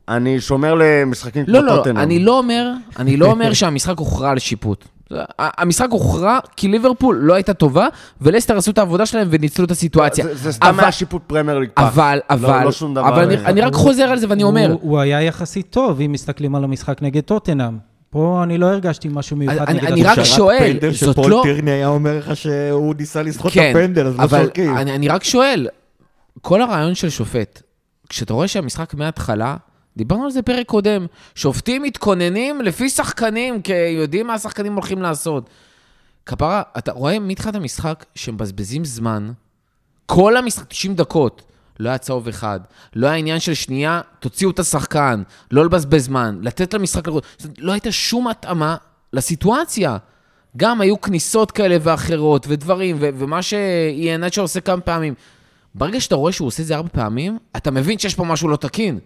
אני 0.10 0.42
שומר 0.42 0.76
למשחקים 0.80 1.46
כמו 1.46 1.54
לא, 1.54 1.64
לא, 1.64 1.76
טוטנאם. 1.76 1.98
אני 1.98 2.20
לא 2.20 2.38
אומר, 2.38 2.72
אני 3.00 3.18
לא 3.18 3.26
אומר 3.26 3.54
שהמשחק 3.54 3.98
הוכרע 4.00 4.30
על 4.30 4.40
שיפוט. 4.40 4.86
המשחק 5.40 5.88
הוכרע 5.92 6.40
כי 6.56 6.68
ליברפול 6.68 7.16
לא 7.22 7.34
הייתה 7.34 7.54
טובה, 7.54 7.88
ולסטר 8.22 8.58
עשו 8.58 8.72
את 8.72 8.78
העבודה 8.78 9.06
שלהם 9.06 9.28
וניצלו 9.32 9.66
את 9.66 9.72
הסיטואציה. 9.72 10.26
זה, 10.26 10.36
זה 10.36 10.52
סתם 10.52 10.80
היה 10.80 10.92
שיפוט 10.92 11.22
פרמייר 11.28 11.60
ליג 11.60 11.70
פח. 11.74 11.82
אבל, 11.84 12.20
אבל, 12.30 12.64
לא 12.64 12.72
שום 12.72 12.94
דבר. 12.94 13.08
אבל 13.08 13.24
אני, 13.24 13.38
אני 13.38 13.62
רק 13.62 13.74
חוזר 13.74 14.04
על 14.04 14.18
זה 14.20 14.26
ואני 14.30 14.44
אומר, 14.44 14.72
הוא, 14.72 14.80
הוא 14.82 15.00
היה 15.00 15.22
יחסית 15.22 15.68
טוב, 15.70 16.02
אם 16.02 16.12
מסתכלים 16.12 16.56
על 16.56 16.64
המשחק 16.64 17.02
נגד 17.02 17.22
טוטנאם. 17.24 17.78
פה 18.10 18.40
אני 18.44 18.58
לא 18.58 18.66
הרגשתי 18.66 19.08
משהו 19.12 19.38
מיוחד 19.38 19.58
אני- 19.70 19.78
נגד 19.80 19.92
אני 19.92 20.04
רק. 20.04 20.24
שואל, 20.24 20.78
זאת 20.92 21.14
שפול 21.16 21.32
לא- 21.32 21.42
טירני 21.44 21.72
היה 21.72 21.88
אומר 21.88 22.18
לך 22.20 22.36
שהוא 22.36 22.96
ניסה 23.00 23.24
לסחוט 23.24 23.48
את 23.52 23.54
כן, 23.54 23.74
הפנדל, 23.76 24.08
אז 24.08 24.18
לא 24.20 24.24
אבל 24.24 24.40
שורקים. 24.42 24.78
אני, 24.78 24.96
אני 24.96 25.08
רק 25.08 25.24
שואל, 25.24 25.68
כל 26.42 26.62
הרעיון 26.62 26.96
של 26.96 27.10
שופט, 27.10 27.62
כשאתה 28.10 28.34
רואה 28.34 28.48
שהמשחק 28.48 28.94
מההתחלה, 28.94 29.56
דיברנו 29.98 30.24
על 30.24 30.32
זה 30.32 30.42
פרק 30.42 30.66
קודם, 30.66 31.06
שופטים 31.36 31.84
מתכוננים 31.84 32.62
לפי 32.62 32.90
שחקנים, 32.90 33.62
כי 33.62 33.74
יודעים 33.74 34.28
מה 34.28 34.34
השחקנים 34.34 34.74
הולכים 34.74 35.02
לעשות. 35.02 35.50
כפרה, 36.26 36.62
אתה 36.78 36.92
רואה 36.92 37.20
מתחילת 37.20 37.56
המשחק 37.56 38.06
שמבזבזים 38.16 38.86
זמן, 38.86 39.32
כל 40.06 40.38
המשחק, 40.38 40.68
90 40.68 40.96
דקות, 40.96 41.42
לא 41.80 41.90
היה 41.90 41.98
צהוב 41.98 42.28
אחד, 42.28 42.60
לא 42.96 43.08
היה 43.08 43.16
עניין 43.16 43.40
של 43.40 43.54
שנייה, 43.54 44.02
תוציאו 44.20 44.50
את 44.50 44.60
השחקן, 44.60 45.24
לא 45.52 45.66
לבזבז 45.66 46.06
זמן, 46.06 46.40
לתת 46.42 46.74
למשחק 46.74 47.08
לראות. 47.08 47.26
לא 47.58 47.72
הייתה 47.72 47.92
שום 47.92 48.28
התאמה 48.28 48.76
לסיטואציה. 49.14 49.98
גם 50.58 50.82
היו 50.82 51.02
כניסות 51.02 51.52
כאלה 51.52 51.78
ואחרות, 51.82 52.46
ודברים, 52.50 52.98
ו- 53.00 53.10
ומה 53.18 53.42
שאיינצ'ה 53.42 54.42
עושה 54.42 54.62
כמה 54.62 54.82
פעמים. 54.82 55.14
ברגע 55.76 56.02
שאתה 56.02 56.16
רואה 56.16 56.32
שהוא 56.32 56.48
עושה 56.48 56.64
את 56.64 56.68
זה 56.68 56.76
ארבע 56.76 56.90
פעמים, 56.90 57.38
אתה 57.58 57.72
מבין 57.72 58.00
שיש 58.00 58.16
פה 58.16 58.24
משהו 58.24 58.50
לא 58.50 58.56
תקין. 58.56 59.00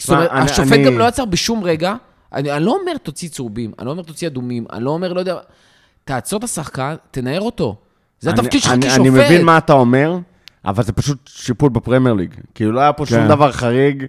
זאת 0.00 0.10
אומרת, 0.10 0.30
אני- 0.30 0.40
השופט 0.50 0.72
אני- 0.72 0.84
גם 0.84 0.98
לא 0.98 1.04
עצר 1.06 1.24
בשום 1.24 1.64
רגע. 1.64 1.94
אני, 2.32 2.52
אני 2.52 2.64
לא 2.64 2.76
אומר 2.80 2.96
תוציא 3.02 3.28
צהובים, 3.28 3.72
אני 3.78 3.86
לא 3.86 3.90
אומר 3.90 4.02
תוציא 4.02 4.28
אדומים, 4.28 4.64
אני 4.72 4.84
לא 4.84 4.90
אומר, 4.90 5.12
לא 5.12 5.20
יודע... 5.20 5.36
תעצור 6.04 6.38
את 6.38 6.44
השחקן, 6.44 6.94
תנער 7.10 7.40
אותו. 7.40 7.76
זה 8.20 8.30
אני- 8.30 8.40
התפקיד 8.40 8.62
שלך 8.62 8.72
כשופט. 8.80 9.00
אני 9.00 9.10
מבין 9.10 9.44
מה 9.44 9.58
אתה 9.58 9.72
אומר, 9.72 10.18
אבל 10.64 10.82
זה 10.84 10.92
פשוט 10.92 11.18
שיפוט 11.26 11.72
בפרמייר 11.72 12.14
ליג. 12.14 12.34
כאילו, 12.54 12.72
לא 12.72 12.80
היה 12.80 12.92
פה 12.92 13.06
שום 13.06 13.18
כן. 13.18 13.28
דבר 13.28 13.52
חריג, 13.52 14.04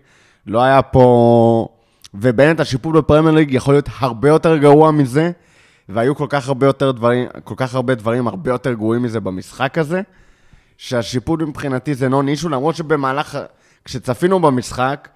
לא 0.47 0.61
היה 0.61 0.81
פה... 0.81 1.67
ובאמת, 2.13 2.59
השיפוט 2.59 2.95
בפרמייר 2.95 3.35
ליג 3.35 3.53
יכול 3.53 3.73
להיות 3.73 3.89
הרבה 3.99 4.29
יותר 4.29 4.57
גרוע 4.57 4.91
מזה, 4.91 5.31
והיו 5.89 6.15
כל 6.15 6.25
כך 6.29 6.47
הרבה 6.47 6.65
יותר 6.67 6.91
דברים, 6.91 7.27
כל 7.43 7.53
כך 7.57 7.75
הרבה 7.75 7.95
דברים 7.95 8.27
הרבה 8.27 8.51
יותר 8.51 8.73
גרועים 8.73 9.03
מזה 9.03 9.19
במשחק 9.19 9.77
הזה, 9.77 10.01
שהשיפוט 10.77 11.41
מבחינתי 11.41 11.95
זה 11.95 12.09
נון 12.09 12.27
אישו, 12.27 12.49
למרות 12.49 12.75
שבמהלך... 12.75 13.37
כשצפינו 13.85 14.39
במשחק, 14.39 15.07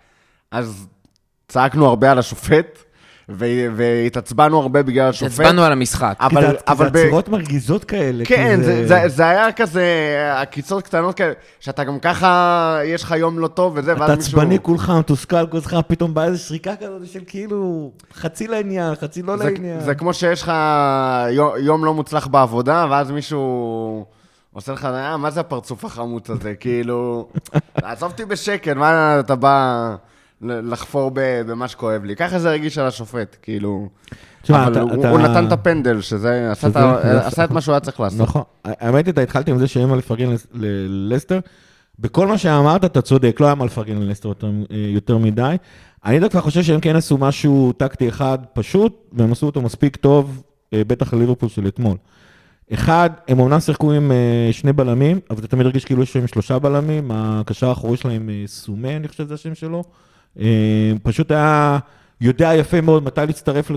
אז 0.53 0.88
צעקנו 1.48 1.86
הרבה 1.88 2.12
על 2.12 2.19
השופט, 2.19 2.77
והתעצבנו 3.29 4.60
הרבה 4.62 4.83
בגלל 4.83 5.10
השופט. 5.10 5.31
הצבענו 5.31 5.63
על 5.63 5.72
המשחק. 5.72 6.15
כי 6.19 6.25
אבל, 6.25 6.41
זה- 6.41 6.53
כי 6.57 6.63
אבל 6.67 6.86
זה 6.86 6.91
ב- 6.91 6.98
עצירות 6.98 7.29
מרגיזות 7.29 7.83
כאלה. 7.83 8.25
כן, 8.25 8.60
זה, 8.63 8.88
זה, 8.88 9.03
זה 9.07 9.27
היה 9.29 9.51
כזה, 9.51 9.86
עקיצות 10.36 10.83
קטנות 10.83 11.15
כאלה, 11.15 11.33
שאתה 11.60 11.83
גם 11.83 12.00
ככה, 12.00 12.79
יש 12.86 13.03
לך 13.03 13.12
יום 13.17 13.39
לא 13.39 13.48
טוב 13.48 13.74
וזה, 13.75 13.93
ואז 13.98 14.03
אתה 14.12 14.15
מישהו... 14.15 14.39
עצבני 14.39 14.57
כולך, 14.62 14.89
מתוסכל 15.00 15.48
כולך, 15.48 15.75
פתאום 15.88 16.13
באה 16.13 16.25
איזו 16.25 16.43
שריקה 16.43 16.75
כזאת 16.75 17.07
של 17.07 17.19
כאילו 17.27 17.91
חצי 18.13 18.48
לעניין, 18.48 18.95
חצי 18.95 19.22
לא 19.22 19.38
זה, 19.38 19.43
לעניין. 19.43 19.79
זה 19.79 19.95
כמו 19.95 20.13
שיש 20.13 20.41
לך 20.41 20.51
יום, 21.31 21.51
יום 21.60 21.86
לא 21.86 21.93
מוצלח 21.93 22.27
בעבודה, 22.27 22.86
ואז 22.89 23.12
מישהו 23.12 24.05
עושה 24.53 24.72
לך, 24.74 24.86
אה, 24.86 25.17
מה 25.17 25.29
זה 25.31 25.39
הפרצוף 25.39 25.86
החמוץ 25.86 26.29
הזה? 26.29 26.53
כאילו, 26.60 27.27
עזוב 27.75 28.12
אותי 28.12 28.25
בשקט, 28.25 28.67
מה 28.75 29.19
אתה 29.19 29.36
בא 29.36 29.95
לחפור 30.44 31.12
במה 31.16 31.68
שכואב 31.68 32.04
לי. 32.04 32.16
ככה 32.16 32.40
זה 32.40 32.50
הרגיש 32.50 32.78
על 32.78 32.88
השופט, 32.88 33.36
כאילו... 33.42 33.90
תשמע, 34.42 34.64
אבל 34.64 34.72
אתה- 34.72 34.82
הוא 34.82 34.94
אתה- 35.00 35.10
הוא 35.10 35.20
נתן 35.20 35.48
את 35.48 35.52
הפנדל, 35.52 36.02
שזה... 36.02 36.52
עשה 36.52 36.68
את 36.68 36.76
עשה 37.26 37.44
את 37.44 37.52
מה 37.52 37.62
שהוא 37.62 37.74
היה 37.74 37.80
צריך 37.80 38.00
לעשות. 38.00 38.20
נכון. 38.20 38.42
האמת, 38.66 39.10
אתה 39.10 39.22
התחלתי 39.22 39.52
עם 39.52 39.60
זה 39.60 39.68
שאין 39.68 39.90
מה 39.90 39.96
לפרגן 39.96 40.30
לס- 40.30 40.48
ללסטר. 40.54 41.40
בכל 42.00 42.28
מה 42.28 42.38
שאמרת, 42.38 42.86
אתה 42.86 43.02
צודק, 43.02 43.38
לא 43.40 43.46
היה 43.46 43.56
מה 43.56 43.66
לפרגן 43.66 43.98
ללסטר 43.98 44.28
יותר, 44.30 44.48
אה, 44.48 44.78
יותר 44.94 45.18
מדי. 45.18 45.56
אני 46.06 46.20
דווקא 46.20 46.40
חושב 46.42 46.64
שהם 46.64 46.80
כן 46.80 46.96
עשו 46.96 47.18
משהו 47.18 47.72
טקטי 47.78 48.10
אחד 48.10 48.38
פשוט, 48.54 49.10
והם 49.14 49.32
עשו 49.32 49.46
אותו 49.46 49.62
מספיק 49.62 49.96
טוב, 49.96 50.44
אה, 50.74 50.82
בטח 50.88 51.14
לליברפול 51.14 51.50
של 51.50 51.68
אתמול. 51.68 51.98
אחד, 52.74 53.10
הם 53.28 53.40
אומנם 53.40 53.60
שיחקו 53.60 53.92
עם 53.92 54.12
אה, 54.12 54.18
שני 54.54 54.74
בלמים, 54.74 55.20
אבל 55.30 55.40
אתה 55.40 55.48
תמיד 55.48 55.66
הרגיש 55.66 55.86
כאילו 55.86 56.04
יש 56.04 56.16
להם 56.16 56.28
שלושה 56.28 56.60
בלמים, 56.60 57.12
הקשר 57.14 57.70
האחורי 57.70 57.98
שלהם 57.98 58.30
סומה, 58.46 58.96
אני 58.96 59.08
חושב 59.08 59.24
שזה 59.24 59.34
השם 59.34 59.56
שלו. 59.56 59.84
אה, 60.40 60.92
פשוט 61.04 61.32
היה 61.32 61.80
יודע 62.22 62.56
יפה 62.56 62.82
מאוד 62.82 63.04
מתי 63.04 63.22
להצטרף 63.28 63.72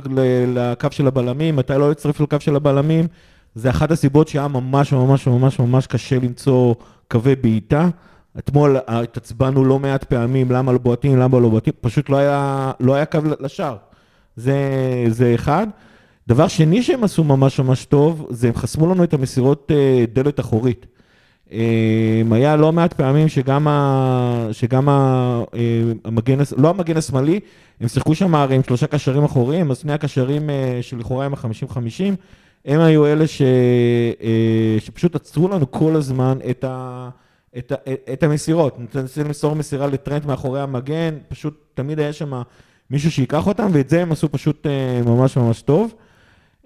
לקו 0.47 0.89
של 0.91 1.07
הבלמים, 1.07 1.57
מתי 1.57 1.73
לא 1.79 1.89
להצטרף 1.89 2.21
לקו 2.21 2.37
של 2.41 2.57
הבלמים. 2.57 3.07
זה 3.55 3.71
אחת 3.71 3.91
הסיבות 3.91 4.29
שהיה 4.29 4.49
ממש 4.49 4.93
ממש 4.93 5.27
ממש 5.27 5.59
ממש 5.59 5.87
קשה 5.87 6.17
למצוא 6.17 6.75
קווי 7.09 7.37
בעיטה. 7.37 7.89
אתמול 8.39 8.77
התעצבנו 8.87 9.65
לא 9.65 9.79
מעט 9.79 10.05
פעמים, 10.05 10.51
למה 10.51 10.73
לא 10.73 10.79
בועטים, 10.79 11.19
למה 11.19 11.41
לא 11.41 11.49
בועטים, 11.49 11.73
פשוט 11.81 12.11
לא 12.11 12.17
היה, 12.17 12.73
לא 12.81 12.95
היה 12.95 13.05
קו 13.05 13.19
לשער. 13.41 13.77
זה, 14.37 14.55
זה 15.09 15.35
אחד. 15.35 15.67
דבר 16.29 16.49
שני 16.49 16.83
שהם 16.83 17.05
עשו 17.05 17.25
ממש 17.25 17.61
ממש 17.61 17.85
טוב, 17.85 18.27
זה 18.31 18.49
הם 18.49 18.55
חסמו 18.55 18.95
לנו 18.95 19.05
את 19.05 19.15
המסירות 19.15 19.73
אה, 19.75 20.05
דלת 20.13 20.41
אחורית. 20.41 20.87
אה, 21.53 22.23
היה 22.31 22.57
לא 22.57 22.73
מעט 22.73 22.93
פעמים 22.93 23.29
שגם, 23.29 23.69
ה, 23.69 24.49
שגם 24.53 24.89
ה, 24.89 25.43
אה, 25.55 25.83
המגן, 26.05 26.39
לא 26.57 26.69
המגן 26.71 26.97
השמאלי, 26.97 27.41
הם 27.81 27.89
שיחקו 27.89 28.15
שם 28.15 28.35
הרי 28.35 28.55
עם 28.55 28.63
שלושה 28.63 28.87
קשרים 28.87 29.25
אחוריים, 29.25 29.71
אז 29.71 29.79
שני 29.79 29.93
הקשרים 29.93 30.51
אה, 30.51 30.79
שלכאורה 30.83 31.25
הם 31.27 31.35
ה-50-50, 31.35 32.15
הם 32.65 32.81
היו 32.81 33.07
אלה 33.07 33.27
ש, 33.27 33.43
אה, 34.23 34.77
שפשוט 34.79 35.15
עצרו 35.15 35.49
לנו 35.49 35.71
כל 35.71 35.97
הזמן 35.97 36.39
את, 36.51 36.65
ה, 36.65 37.09
את, 37.59 37.73
ה, 37.73 37.75
את 38.13 38.23
המסירות. 38.23 38.95
ננסה 38.95 39.23
למסור 39.23 39.55
מסירה 39.55 39.87
לטרנט 39.87 40.25
מאחורי 40.25 40.61
המגן, 40.61 41.15
פשוט 41.29 41.55
תמיד 41.75 41.99
היה 41.99 42.13
שם 42.13 42.43
מישהו 42.91 43.11
שיקח 43.11 43.47
אותם, 43.47 43.69
ואת 43.73 43.89
זה 43.89 44.03
הם 44.03 44.13
עשו 44.13 44.33
פשוט 44.33 44.67
אה, 44.67 45.03
ממש 45.07 45.37
ממש 45.37 45.63
טוב. 45.63 45.95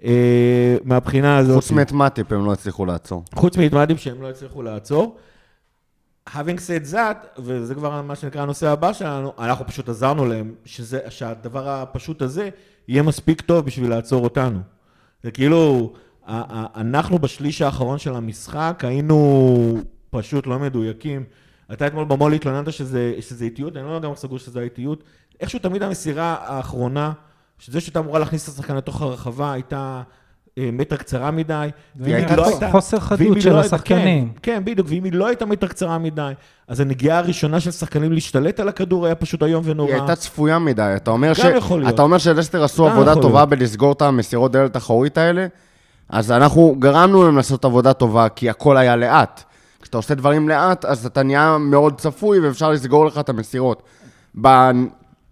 אה, 0.03 0.75
מהבחינה 0.83 1.37
הזאת... 1.37 1.55
חוץ 1.55 1.71
מאת 1.71 1.91
מאטיפ 1.91 2.31
הם 2.31 2.45
לא 2.45 2.53
הצליחו 2.53 2.85
לעצור. 2.85 3.23
חוץ 3.35 3.57
מהתמדים 3.57 3.97
שהם 3.97 4.21
לא 4.21 4.29
הצליחו 4.29 4.61
לעצור. 4.61 5.17
having 6.29 6.57
said 6.57 6.93
that, 6.93 7.39
וזה 7.39 7.75
כבר 7.75 8.01
מה 8.01 8.15
שנקרא 8.15 8.41
הנושא 8.41 8.69
הבא 8.69 8.93
שלנו, 8.93 9.33
אנחנו 9.39 9.67
פשוט 9.67 9.89
עזרנו 9.89 10.25
להם, 10.25 10.53
שזה, 10.65 10.99
שהדבר 11.09 11.69
הפשוט 11.69 12.21
הזה 12.21 12.49
יהיה 12.87 13.03
מספיק 13.03 13.41
טוב 13.41 13.65
בשביל 13.65 13.89
לעצור 13.89 14.23
אותנו. 14.23 14.59
זה 15.23 15.31
כאילו, 15.31 15.93
אנחנו 16.27 17.19
בשליש 17.19 17.61
האחרון 17.61 17.97
של 17.97 18.15
המשחק 18.15 18.83
היינו 18.87 19.77
פשוט 20.09 20.47
לא 20.47 20.59
מדויקים. 20.59 21.23
אתה 21.73 21.87
אתמול 21.87 22.05
במו"ל 22.05 22.33
התלוננת 22.33 22.73
שזה, 22.73 23.13
שזה 23.19 23.45
איטיות, 23.45 23.77
אני 23.77 23.85
לא 23.85 23.97
לגמרי 23.97 24.17
סגור 24.17 24.39
שזה 24.39 24.59
האיטיות. 24.59 25.03
איכשהו 25.39 25.59
תמיד 25.59 25.83
המסירה 25.83 26.37
האחרונה, 26.41 27.11
שזה 27.65 27.81
שהייתה 27.81 27.99
אמורה 27.99 28.19
להכניס 28.19 28.49
את 28.49 28.53
השחקן 28.53 28.75
לתוך 28.75 29.01
הרחבה, 29.01 29.51
הייתה 29.51 30.01
אה, 30.57 30.69
מטר 30.73 30.95
קצרה 30.95 31.31
מדי. 31.31 31.67
ואם 31.95 32.13
הייתה 32.15 32.35
לא 32.35 32.43
חוס- 32.43 32.51
הייתה- 32.51 32.71
חוסר 32.71 32.99
חדות 32.99 33.41
של 33.41 33.53
לא 33.53 33.59
השחקנים. 33.59 34.29
כן, 34.29 34.39
כן, 34.55 34.65
בדיוק, 34.65 34.87
ואם 34.89 35.03
היא 35.03 35.13
לא 35.13 35.27
הייתה 35.27 35.45
מטר 35.45 35.67
קצרה 35.67 35.97
מדי, 35.97 36.31
אז 36.67 36.79
הנגיעה 36.79 37.17
הראשונה 37.17 37.59
של 37.59 37.71
שחקנים 37.71 38.11
להשתלט 38.11 38.59
על 38.59 38.67
הכדור 38.69 39.05
היה 39.05 39.15
פשוט 39.15 39.43
איום 39.43 39.63
ונורא. 39.65 39.87
היא 39.91 39.99
הייתה 39.99 40.15
צפויה 40.15 40.59
מדי. 40.59 40.93
אתה 40.95 41.11
אומר, 41.11 41.33
להיות. 41.79 41.93
אתה 41.93 42.01
אומר 42.01 42.17
שלסטר 42.17 42.63
עשו 42.63 42.87
עבודה 42.87 43.15
טובה 43.15 43.37
להיות. 43.39 43.49
בלסגור 43.49 43.91
את 43.91 44.01
המסירות 44.01 44.51
דלת 44.51 44.77
אחורית 44.77 45.17
האלה, 45.17 45.47
אז 46.09 46.31
אנחנו 46.31 46.75
גרמנו 46.79 47.23
להם 47.23 47.37
לעשות 47.37 47.65
עבודה 47.65 47.93
טובה, 47.93 48.29
כי 48.29 48.49
הכל 48.49 48.77
היה 48.77 48.95
לאט. 48.95 49.43
כשאתה 49.81 49.97
עושה 49.97 50.15
דברים 50.15 50.49
לאט, 50.49 50.85
אז 50.85 51.05
אתה 51.05 51.23
נהיה 51.23 51.57
מאוד 51.57 52.01
צפוי 52.01 52.39
ואפשר 52.39 52.71
לסגור 52.71 53.05
לך 53.05 53.17
את 53.17 53.29
המסירות. 53.29 53.83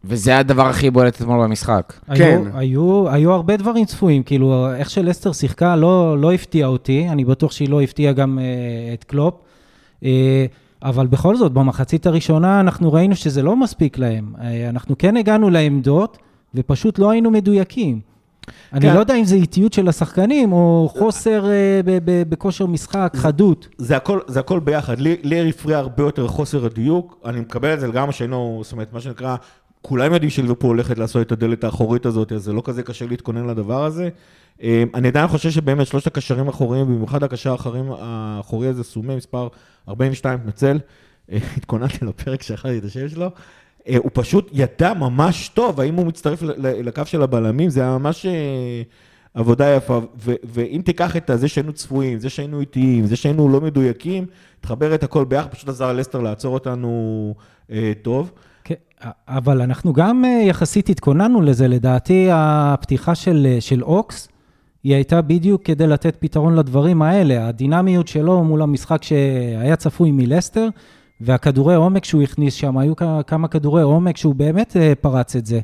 וזה 0.04 0.38
הדבר 0.38 0.68
הכי 0.68 0.90
בולט 0.90 1.16
אתמול 1.16 1.44
במשחק. 1.44 1.94
כן. 2.16 2.42
היו, 2.54 2.58
היו, 2.58 3.10
היו 3.10 3.32
הרבה 3.32 3.58
דברים 3.58 3.86
צפויים, 3.86 4.24
כאילו, 4.24 4.74
איך 4.74 4.90
שלסטר 4.90 5.32
שיחקה 5.32 5.76
לא, 5.76 6.18
לא 6.20 6.34
הפתיע 6.34 6.68
אותי, 6.68 7.10
אני 7.10 7.26
בטוח 7.26 7.52
שהיא 7.52 7.70
לא 7.70 7.82
הפתיעה 7.82 8.14
גם 8.14 8.40
uh, 8.40 8.94
את 8.94 9.04
קלופ, 9.04 9.34
uh, 10.02 10.06
אבל 10.84 11.08
בכל 11.08 11.36
זאת, 11.36 11.52
במחצית 11.52 12.06
הראשונה 12.06 12.60
אנחנו 12.60 12.94
ראינו 12.94 13.16
שזה 13.16 13.42
לא 13.42 13.56
מספיק 13.56 13.98
להם. 13.98 14.34
Uh, 14.36 14.42
אנחנו 14.70 14.98
כן 14.98 15.18
הגענו 15.18 15.50
לעמדות, 15.50 16.18
ופשוט 16.56 17.00
לא 17.00 17.12
היינו 17.12 17.32
מדויקים. 17.32 18.00
אני 18.74 18.82
כן. 18.82 18.94
לא 18.94 19.00
יודע 19.00 19.16
אם 19.16 19.24
זה 19.24 19.36
איטיות 19.36 19.74
של 19.74 19.88
השחקנים, 19.88 20.54
או 20.54 20.90
חוסר 20.98 21.46
ב- 21.86 21.98
ב- 22.06 22.30
בכושר 22.30 22.66
משחק, 22.66 23.14
חדות. 23.16 23.68
זה 23.78 23.98
הכל, 23.98 24.20
זה 24.28 24.40
הכל 24.40 24.60
ביחד. 24.60 25.00
לי, 25.00 25.16
לי 25.24 25.50
הפריע 25.50 25.78
הרבה 25.78 26.04
יותר 26.04 26.28
חוסר 26.28 26.66
הדיוק. 26.66 27.22
אני 27.26 27.40
מקבל 27.40 27.74
את 27.74 27.80
זה 27.80 27.88
לגמרי 27.88 28.14
שהיינו, 28.14 28.60
זאת 28.64 28.72
אומרת, 28.72 28.94
מה 28.94 29.00
שנקרא, 29.00 29.36
כולם 29.82 30.14
יודעים 30.14 30.30
שליברפול 30.30 30.70
הולכת 30.70 30.98
לעשות 30.98 31.28
את 31.28 31.32
הדלת 31.32 31.64
האחורית 31.64 32.06
הזאת, 32.06 32.32
אז 32.32 32.44
זה 32.44 32.54
לא 32.54 32.62
כזה 32.66 32.84
קשה 32.84 33.06
להתכונן 33.06 33.48
לדבר 33.48 33.84
הזה. 33.84 34.10
אה, 34.64 34.84
אני 34.94 35.08
עדיין 35.08 35.28
חושב 35.28 35.50
שבאמת 35.52 35.88
שלושת 35.88 36.08
הקשרים 36.08 36.48
האחוריים, 36.48 36.86
במיוחד 36.86 37.24
הקשר 37.24 37.56
האחורי 38.00 38.68
הזה, 38.68 38.84
סומי, 38.84 39.16
מספר 39.16 39.48
42, 39.90 40.40
מתנצל, 40.40 40.80
אה, 41.32 41.38
התכוננתי 41.58 42.06
לפרק 42.06 42.42
שאכלתי 42.42 42.78
את 42.78 42.84
השם 42.84 43.10
שלו. 43.10 43.30
אה, 43.88 43.98
הוא 43.98 44.12
פשוט 44.14 44.50
ידע 44.54 44.94
ממש 44.94 45.50
טוב, 45.50 45.82
האם 45.82 45.96
הוא 45.96 46.06
מצטרף 46.06 46.42
לקו 46.58 47.02
של 47.06 47.22
הבלמים, 47.22 47.70
זה 47.70 47.82
היה 47.82 47.98
ממש 47.98 48.26
אה, 48.26 48.82
עבודה 49.34 49.76
יפה. 49.76 50.02
ואם 50.44 50.82
תיקח 50.86 51.18
את 51.18 51.32
זה 51.34 51.48
שהיינו 51.48 51.74
צפויים, 51.74 52.20
זה 52.20 52.30
שהיינו 52.30 52.60
איטיים, 52.60 53.06
זה 53.06 53.16
שהיינו 53.16 53.50
לא 53.50 53.62
מדויקים, 53.62 54.26
תחבר 54.62 54.96
את 54.96 55.04
הכל 55.04 55.26
ביחד, 55.26 55.52
פשוט 55.52 55.70
עזר 55.70 55.94
לסטר 55.94 56.20
לעצור 56.20 56.54
אותנו 56.54 57.36
טוב. 58.02 58.32
אבל 59.28 59.62
אנחנו 59.62 59.94
גם 59.94 60.26
אה, 60.26 60.42
יחסית 60.46 60.90
התכוננו 60.90 61.42
לזה. 61.42 61.68
לדעתי, 61.68 62.28
הפתיחה 62.32 63.16
של, 63.16 63.48
אה, 63.50 63.62
של 63.62 63.84
אוקס, 63.84 64.28
היא 64.84 64.96
הייתה 64.96 65.22
בדיוק 65.22 65.64
כדי 65.64 65.88
לתת 65.88 66.16
פתרון 66.20 66.56
לדברים 66.56 67.02
האלה. 67.02 67.48
הדינמיות 67.48 68.08
שלו 68.08 68.44
מול 68.44 68.62
המשחק 68.62 69.04
שהיה 69.04 69.76
צפוי 69.76 70.12
מלסטר, 70.12 70.68
והכדורי 71.22 71.76
עומק 71.76 72.06
שהוא 72.06 72.22
הכניס 72.22 72.54
שם, 72.54 72.78
היו 72.78 72.94
כמה 73.28 73.48
כדורי 73.48 73.82
עומק 73.82 74.18
שהוא 74.18 74.36
באמת 74.36 74.78
אה, 74.78 74.94
פרץ 75.02 75.36
את 75.36 75.46
זה. 75.46 75.60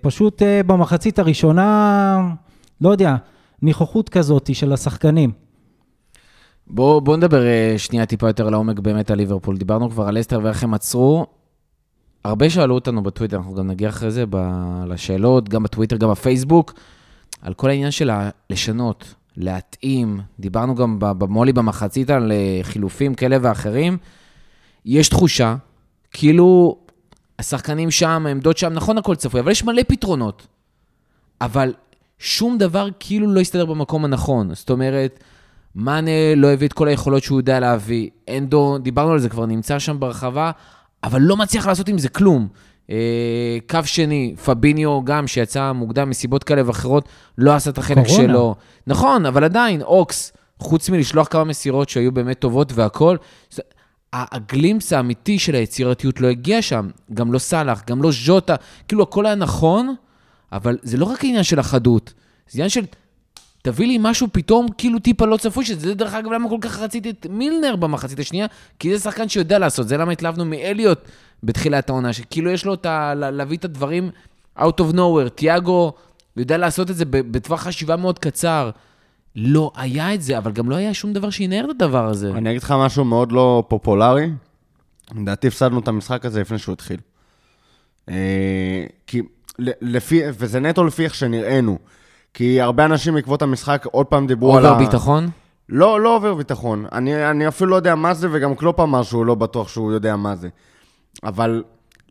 פשוט 0.00 0.42
במחצית 0.66 1.18
הראשונה, 1.18 2.32
לא 2.80 2.88
יודע, 2.88 3.16
ניחוחות 3.62 4.08
כזאת 4.08 4.54
של 4.54 4.72
השחקנים. 4.72 5.32
בואו 6.66 7.00
בוא 7.00 7.16
נדבר 7.16 7.42
שנייה 7.76 8.06
טיפה 8.06 8.28
יותר 8.28 8.50
לעומק 8.50 8.78
באמת 8.78 9.10
על 9.10 9.18
ליברפול. 9.18 9.56
דיברנו 9.56 9.90
כבר 9.90 10.08
על 10.08 10.20
אסטר 10.20 10.40
ואיך 10.42 10.64
הם 10.64 10.74
עצרו. 10.74 11.26
הרבה 12.24 12.50
שאלו 12.50 12.74
אותנו 12.74 13.02
בטוויטר, 13.02 13.36
אנחנו 13.36 13.54
גם 13.54 13.66
נגיע 13.66 13.88
אחרי 13.88 14.10
זה 14.10 14.24
ב- 14.30 14.84
לשאלות, 14.86 15.48
גם 15.48 15.62
בטוויטר, 15.62 15.96
גם 15.96 16.10
בפייסבוק, 16.10 16.74
על 17.42 17.54
כל 17.54 17.70
העניין 17.70 17.90
של 17.90 18.10
לשנות, 18.50 19.14
להתאים. 19.36 20.20
דיברנו 20.40 20.74
גם 20.74 20.96
במולי 20.98 21.52
במחצית 21.52 22.10
על 22.10 22.32
אה, 22.32 22.60
חילופים 22.62 23.14
כאלה 23.14 23.36
ואחרים. 23.42 23.96
יש 24.84 25.08
תחושה, 25.08 25.56
כאילו 26.10 26.78
השחקנים 27.38 27.90
שם, 27.90 28.24
העמדות 28.26 28.58
שם, 28.58 28.72
נכון 28.72 28.98
הכל 28.98 29.14
צפוי, 29.14 29.40
אבל 29.40 29.50
יש 29.50 29.64
מלא 29.64 29.82
פתרונות. 29.88 30.46
אבל 31.40 31.72
שום 32.18 32.58
דבר 32.58 32.88
כאילו 33.00 33.34
לא 33.34 33.40
הסתדר 33.40 33.66
במקום 33.66 34.04
הנכון. 34.04 34.54
זאת 34.54 34.70
אומרת, 34.70 35.24
מאנה 35.74 36.34
לא 36.36 36.46
הביא 36.46 36.68
את 36.68 36.72
כל 36.72 36.88
היכולות 36.88 37.22
שהוא 37.22 37.38
יודע 37.38 37.60
להביא. 37.60 38.10
אנדו, 38.30 38.78
דיברנו 38.78 39.12
על 39.12 39.18
זה 39.18 39.28
כבר, 39.28 39.46
נמצא 39.46 39.78
שם 39.78 40.00
ברחבה, 40.00 40.50
אבל 41.04 41.20
לא 41.22 41.36
מצליח 41.36 41.66
לעשות 41.66 41.88
עם 41.88 41.98
זה 41.98 42.08
כלום. 42.08 42.48
אה, 42.90 43.58
קו 43.70 43.78
שני, 43.84 44.34
פביניו 44.44 45.04
גם, 45.04 45.26
שיצא 45.26 45.72
מוקדם 45.72 46.10
מסיבות 46.10 46.44
כאלה 46.44 46.62
ואחרות, 46.66 47.08
לא 47.38 47.54
עשה 47.54 47.70
את 47.70 47.78
החלק 47.78 48.06
קורונה. 48.06 48.28
שלו. 48.28 48.54
נכון, 48.86 49.26
אבל 49.26 49.44
עדיין, 49.44 49.82
אוקס, 49.82 50.32
חוץ 50.58 50.90
מלשלוח 50.90 51.28
כמה 51.30 51.44
מסירות 51.44 51.88
שהיו 51.88 52.12
באמת 52.12 52.38
טובות 52.38 52.72
והכול, 52.74 53.18
הגלימפס 54.12 54.92
האמיתי 54.92 55.38
של 55.38 55.54
היצירתיות 55.54 56.20
לא 56.20 56.28
הגיע 56.28 56.62
שם. 56.62 56.88
גם 57.14 57.32
לא 57.32 57.38
סאלח, 57.38 57.82
גם 57.86 58.02
לא 58.02 58.10
ז'וטה, 58.24 58.54
כאילו 58.88 59.02
הכל 59.02 59.26
היה 59.26 59.34
נכון, 59.34 59.94
אבל 60.52 60.78
זה 60.82 60.96
לא 60.96 61.04
רק 61.04 61.24
העניין 61.24 61.42
של 61.42 61.58
החדות, 61.58 62.12
זה 62.48 62.58
עניין 62.58 62.68
של 62.68 62.84
תביא 63.68 63.86
לי 63.86 63.98
משהו 64.00 64.28
פתאום 64.32 64.66
כאילו 64.78 64.98
טיפה 64.98 65.26
לא 65.26 65.36
צפוי, 65.36 65.64
שזה 65.64 65.94
דרך 65.94 66.14
אגב 66.14 66.32
למה 66.32 66.48
כל 66.48 66.56
כך 66.60 66.78
רציתי 66.78 67.10
את 67.10 67.26
מילנר 67.30 67.76
במחצית 67.76 68.18
השנייה, 68.18 68.46
כי 68.78 68.98
זה 68.98 69.02
שחקן 69.02 69.28
שיודע 69.28 69.58
לעשות, 69.58 69.88
זה 69.88 69.96
למה 69.96 70.12
התלהבנו 70.12 70.44
מאליוט 70.44 70.98
בתחילת 71.42 71.90
העונה, 71.90 72.12
שכאילו 72.12 72.50
יש 72.50 72.64
לו 72.64 72.74
את 72.74 72.86
ה... 72.86 73.14
לה- 73.14 73.30
להביא 73.30 73.56
את 73.56 73.64
הדברים 73.64 74.10
out 74.58 74.80
of 74.80 74.94
nowhere, 74.94 75.28
תיאגו 75.34 75.92
יודע 76.36 76.56
לעשות 76.58 76.90
את 76.90 76.96
זה 76.96 77.04
בטווח 77.04 77.62
חשיבה 77.62 77.96
מאוד 77.96 78.18
קצר. 78.18 78.70
לא 79.36 79.70
היה 79.76 80.14
את 80.14 80.22
זה, 80.22 80.38
אבל 80.38 80.52
גם 80.52 80.70
לא 80.70 80.76
היה 80.76 80.94
שום 80.94 81.12
דבר 81.12 81.30
שינער 81.30 81.64
את 81.64 81.70
הדבר 81.70 82.06
הזה. 82.06 82.30
אני 82.30 82.50
אגיד 82.50 82.62
לך 82.62 82.74
משהו 82.78 83.04
מאוד 83.04 83.32
לא 83.32 83.64
פופולרי. 83.68 84.30
לדעתי 85.16 85.46
הפסדנו 85.48 85.78
את 85.78 85.88
המשחק 85.88 86.24
הזה 86.24 86.40
לפני 86.40 86.58
שהוא 86.58 86.72
התחיל. 86.72 86.96
אה, 88.08 88.84
כי 89.06 89.22
לפי, 89.58 90.20
וזה 90.38 90.60
נטו 90.60 90.84
לפי 90.84 91.04
איך 91.04 91.14
שנראינו. 91.14 91.78
כי 92.38 92.60
הרבה 92.60 92.84
אנשים 92.84 93.14
בעקבות 93.14 93.42
המשחק 93.42 93.86
עוד 93.90 94.06
פעם 94.06 94.26
דיברו 94.26 94.56
על 94.56 94.66
ה... 94.66 94.68
אובר 94.68 94.78
ביטחון? 94.78 95.28
לא, 95.68 96.00
לא 96.00 96.16
עובר 96.16 96.34
ביטחון. 96.34 96.86
אני, 96.92 97.30
אני 97.30 97.48
אפילו 97.48 97.70
לא 97.70 97.76
יודע 97.76 97.94
מה 97.94 98.14
זה, 98.14 98.28
וגם 98.32 98.54
קלופ 98.54 98.80
אמר 98.80 99.02
שהוא 99.02 99.26
לא 99.26 99.34
בטוח 99.34 99.68
שהוא 99.68 99.92
יודע 99.92 100.16
מה 100.16 100.36
זה. 100.36 100.48
אבל 101.24 101.62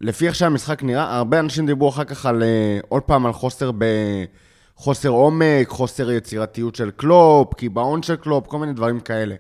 לפי 0.01 0.27
איך 0.27 0.35
שהמשחק 0.35 0.83
נראה, 0.83 1.17
הרבה 1.17 1.39
אנשים 1.39 1.65
דיברו 1.65 1.89
אחר 1.89 2.03
כך 2.03 2.25
על, 2.25 2.43
אה, 2.43 2.79
עוד 2.89 3.03
פעם 3.03 3.25
על 3.25 3.33
חוסר 3.33 3.71
ב... 3.77 3.85
חוסר 4.75 5.09
עומק, 5.09 5.67
חוסר 5.67 6.11
יצירתיות 6.11 6.75
של 6.75 6.91
קלופ, 6.91 7.53
קיבעון 7.53 8.03
של 8.03 8.15
קלופ, 8.15 8.47
כל 8.47 8.57
מיני 8.57 8.73
דברים 8.73 8.99
כאלה. 8.99 9.35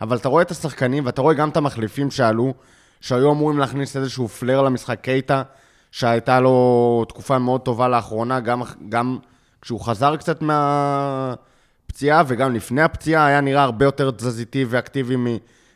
אבל 0.00 0.16
אתה 0.16 0.28
רואה 0.28 0.42
את 0.42 0.50
השחקנים, 0.50 1.06
ואתה 1.06 1.22
רואה 1.22 1.34
גם 1.34 1.48
את 1.48 1.56
המחליפים 1.56 2.10
שעלו, 2.10 2.54
שהיו 3.00 3.32
אמורים 3.32 3.58
להכניס 3.58 3.96
איזשהו 3.96 4.28
פלר 4.28 4.62
למשחק 4.62 5.00
קייטה, 5.00 5.42
שהייתה 5.90 6.40
לו 6.40 7.04
תקופה 7.08 7.38
מאוד 7.38 7.60
טובה 7.60 7.88
לאחרונה, 7.88 8.40
גם, 8.40 8.62
גם 8.88 9.18
כשהוא 9.62 9.80
חזר 9.80 10.16
קצת 10.16 10.42
מהפציעה, 10.42 12.22
וגם 12.26 12.54
לפני 12.54 12.82
הפציעה 12.82 13.26
היה 13.26 13.40
נראה 13.40 13.62
הרבה 13.62 13.84
יותר 13.84 14.10
תזזיתי 14.10 14.64
ואקטיבי 14.68 15.16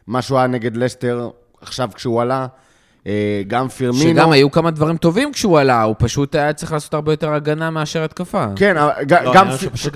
ממה 0.06 0.22
שהוא 0.22 0.38
היה 0.38 0.46
נגד 0.46 0.76
לסטר 0.76 1.30
עכשיו 1.60 1.90
כשהוא 1.94 2.22
עלה. 2.22 2.46
אה, 3.06 3.42
גם 3.46 3.68
פירמינו... 3.68 4.10
שגם 4.10 4.30
היו 4.32 4.50
כמה 4.50 4.70
דברים 4.70 4.96
טובים 4.96 5.32
כשהוא 5.32 5.58
עלה, 5.58 5.82
הוא 5.82 5.94
פשוט 5.98 6.34
היה 6.34 6.52
צריך 6.52 6.72
לעשות 6.72 6.94
הרבה 6.94 7.12
יותר 7.12 7.32
הגנה 7.32 7.70
מאשר 7.70 8.04
התקפה. 8.04 8.46
כן, 8.56 8.76
לא, 8.76 8.90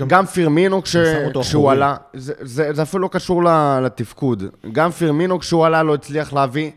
גם, 0.07 0.25
פירמינו 0.25 0.83
כש, 0.83 0.95
כשהוא 1.41 1.71
עלה, 1.71 1.95
זה, 2.13 2.33
זה, 2.39 2.73
זה 2.73 2.81
אפילו 2.81 3.03
לא 3.03 3.07
קשור 3.07 3.43
לתפקוד. 3.81 4.43
גם 4.71 4.91
פירמינו 4.91 5.39
כשהוא 5.39 5.65
עלה 5.65 5.83
לא 5.83 5.93
הצליח 5.93 6.33
להביא, 6.33 6.71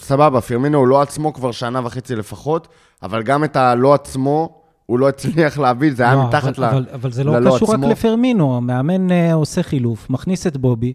סבבה, 0.00 0.40
פירמינו 0.40 0.78
הוא 0.78 0.86
לא 0.86 1.02
עצמו 1.02 1.32
כבר 1.32 1.52
שנה 1.52 1.86
וחצי 1.86 2.16
לפחות, 2.16 2.68
אבל 3.02 3.22
גם 3.22 3.44
את 3.44 3.56
הלא 3.56 3.94
עצמו, 3.94 4.59
הוא 4.90 4.98
לא 4.98 5.08
הצליח 5.08 5.58
להביא, 5.58 5.92
זה 5.94 6.02
היה 6.02 6.14
לא, 6.14 6.28
מתחת 6.28 6.58
אבל, 6.58 6.66
ל, 6.66 6.68
אבל, 6.68 6.86
אבל 6.92 7.12
זה 7.12 7.24
לא 7.24 7.32
קשור 7.38 7.72
עצמו. 7.72 7.86
רק 7.86 7.92
לפירמינו, 7.92 8.56
המאמן 8.56 9.10
uh, 9.10 9.12
עושה 9.34 9.62
חילוף, 9.62 10.10
מכניס 10.10 10.46
את 10.46 10.56
בובי. 10.56 10.92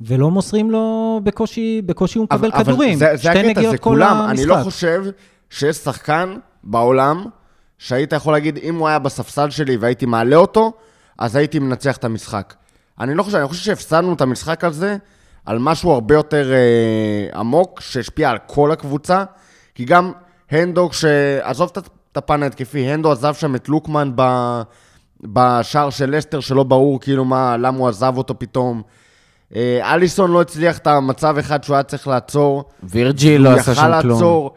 ולא 0.00 0.30
מוסרים 0.30 0.70
לו 0.70 1.20
בקושי, 1.24 1.82
בקושי 1.86 2.18
הוא 2.18 2.24
מקבל 2.24 2.50
אבל, 2.52 2.64
כדורים. 2.64 2.98
אבל 2.98 3.16
זה, 3.16 3.16
זה 3.16 3.30
הקטע, 3.30 3.70
זה 3.70 3.78
כולם. 3.78 4.16
המשחק. 4.16 4.38
אני 4.38 4.46
לא 4.46 4.56
חושב 4.62 5.04
שיש 5.50 5.76
שחקן 5.76 6.34
בעולם 6.64 7.24
שהיית 7.78 8.12
יכול 8.12 8.32
להגיד, 8.32 8.58
אם 8.62 8.74
הוא 8.74 8.88
היה 8.88 8.98
בספסל 8.98 9.50
שלי 9.50 9.76
והייתי 9.76 10.06
מעלה 10.06 10.36
אותו, 10.36 10.72
אז 11.18 11.36
הייתי 11.36 11.58
מנצח 11.58 11.96
את 11.96 12.04
המשחק. 12.04 12.54
אני 13.00 13.14
לא 13.14 13.22
חושב, 13.22 13.36
אני 13.36 13.48
חושב 13.48 13.64
שהפסדנו 13.64 14.12
את 14.12 14.20
המשחק 14.20 14.64
הזה 14.64 14.96
על 15.44 15.58
משהו 15.58 15.92
הרבה 15.92 16.14
יותר 16.14 16.52
אה, 16.52 17.40
עמוק, 17.40 17.80
שהשפיע 17.80 18.30
על 18.30 18.38
כל 18.46 18.72
הקבוצה, 18.72 19.24
כי 19.74 19.84
גם 19.84 20.12
הנדו, 20.50 20.90
עזוב 21.42 21.70
את 22.18 22.22
הפן 22.24 22.42
ההתקפי, 22.42 22.86
הנדו 22.86 23.12
עזב 23.12 23.34
שם 23.34 23.54
את 23.54 23.68
לוקמן 23.68 24.10
ב, 24.14 24.22
בשער 25.22 25.90
של 25.90 26.16
לסטר, 26.16 26.40
שלא 26.40 26.62
ברור 26.62 27.00
כאילו 27.00 27.24
מה, 27.24 27.56
למה 27.56 27.78
הוא 27.78 27.88
עזב 27.88 28.14
אותו 28.16 28.38
פתאום. 28.38 28.82
אה, 29.56 29.94
אליסון 29.94 30.30
לא 30.30 30.40
הצליח 30.40 30.78
את 30.78 30.86
המצב 30.86 31.38
אחד 31.38 31.64
שהוא 31.64 31.76
היה 31.76 31.82
צריך 31.82 32.08
לעצור. 32.08 32.64
וירג'יל 32.82 33.42
לא 33.42 33.50
עשה 33.50 33.74
שם 33.74 33.98
כלום. 34.00 34.12
לעצור. 34.12 34.54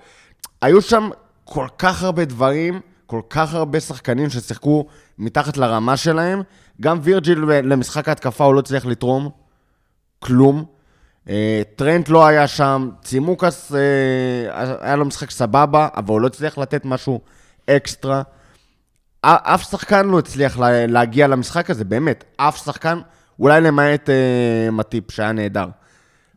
היו 0.61 0.81
שם 0.81 1.09
כל 1.43 1.67
כך 1.77 2.03
הרבה 2.03 2.25
דברים, 2.25 2.79
כל 3.05 3.21
כך 3.29 3.53
הרבה 3.53 3.79
שחקנים 3.79 4.29
ששיחקו 4.29 4.85
מתחת 5.17 5.57
לרמה 5.57 5.97
שלהם. 5.97 6.41
גם 6.81 6.99
וירג'יל 7.01 7.39
למשחק 7.39 8.09
ההתקפה 8.09 8.43
הוא 8.43 8.53
לא 8.53 8.59
הצליח 8.59 8.85
לתרום 8.85 9.29
כלום. 10.19 10.65
אה, 11.29 11.61
טרנט 11.75 12.09
לא 12.09 12.27
היה 12.27 12.47
שם, 12.47 12.89
צימוקס 13.01 13.71
אה, 13.75 14.75
היה 14.81 14.95
לו 14.95 15.05
משחק 15.05 15.31
סבבה, 15.31 15.87
אבל 15.97 16.09
הוא 16.09 16.21
לא 16.21 16.27
הצליח 16.27 16.57
לתת 16.57 16.85
משהו 16.85 17.19
אקסטרה. 17.69 18.21
אף 19.21 19.69
שחקן 19.69 20.07
לא 20.07 20.19
הצליח 20.19 20.57
להגיע 20.87 21.27
למשחק 21.27 21.69
הזה, 21.69 21.83
באמת, 21.83 22.23
אף 22.37 22.57
שחקן. 22.65 22.99
אולי 23.39 23.61
למעט 23.61 24.09
אה, 24.09 24.71
מטיפ, 24.71 25.11
שהיה 25.11 25.31
נהדר. 25.31 25.67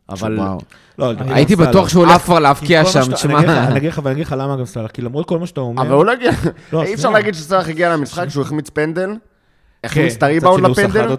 אבל... 0.09 0.39
לא, 0.97 1.13
הייתי 1.19 1.55
בטוח 1.55 1.89
שהוא 1.89 2.05
הולך 2.05 2.21
כבר 2.21 2.39
להבקיע 2.39 2.85
שם, 2.85 3.13
תשמע. 3.13 3.39
אני 3.39 3.77
אגיד 3.77 3.89
לך, 3.89 4.01
ואני 4.03 4.13
אגיד 4.13 4.25
לך 4.25 4.35
למה 4.37 4.55
גם 4.57 4.65
סלאח, 4.65 4.91
כי 4.91 5.01
למרות 5.01 5.27
כל 5.27 5.39
מה 5.39 5.47
שאתה 5.47 5.61
אומר... 5.61 5.81
אבל 5.81 5.91
הוא 5.91 6.05
לא 6.05 6.11
הגיע, 6.11 6.31
לא, 6.73 6.83
אי 6.83 6.93
אפשר 6.93 7.09
להגיד 7.09 7.33
שסלאח 7.33 7.69
הגיע 7.69 7.93
למשחק 7.93 8.29
שהוא 8.29 8.43
החמיץ 8.43 8.69
פנדל, 8.69 9.09
החמיץ 9.83 10.15
את 10.15 10.23
הריבאונד 10.23 10.67
לפנדל, 10.67 11.15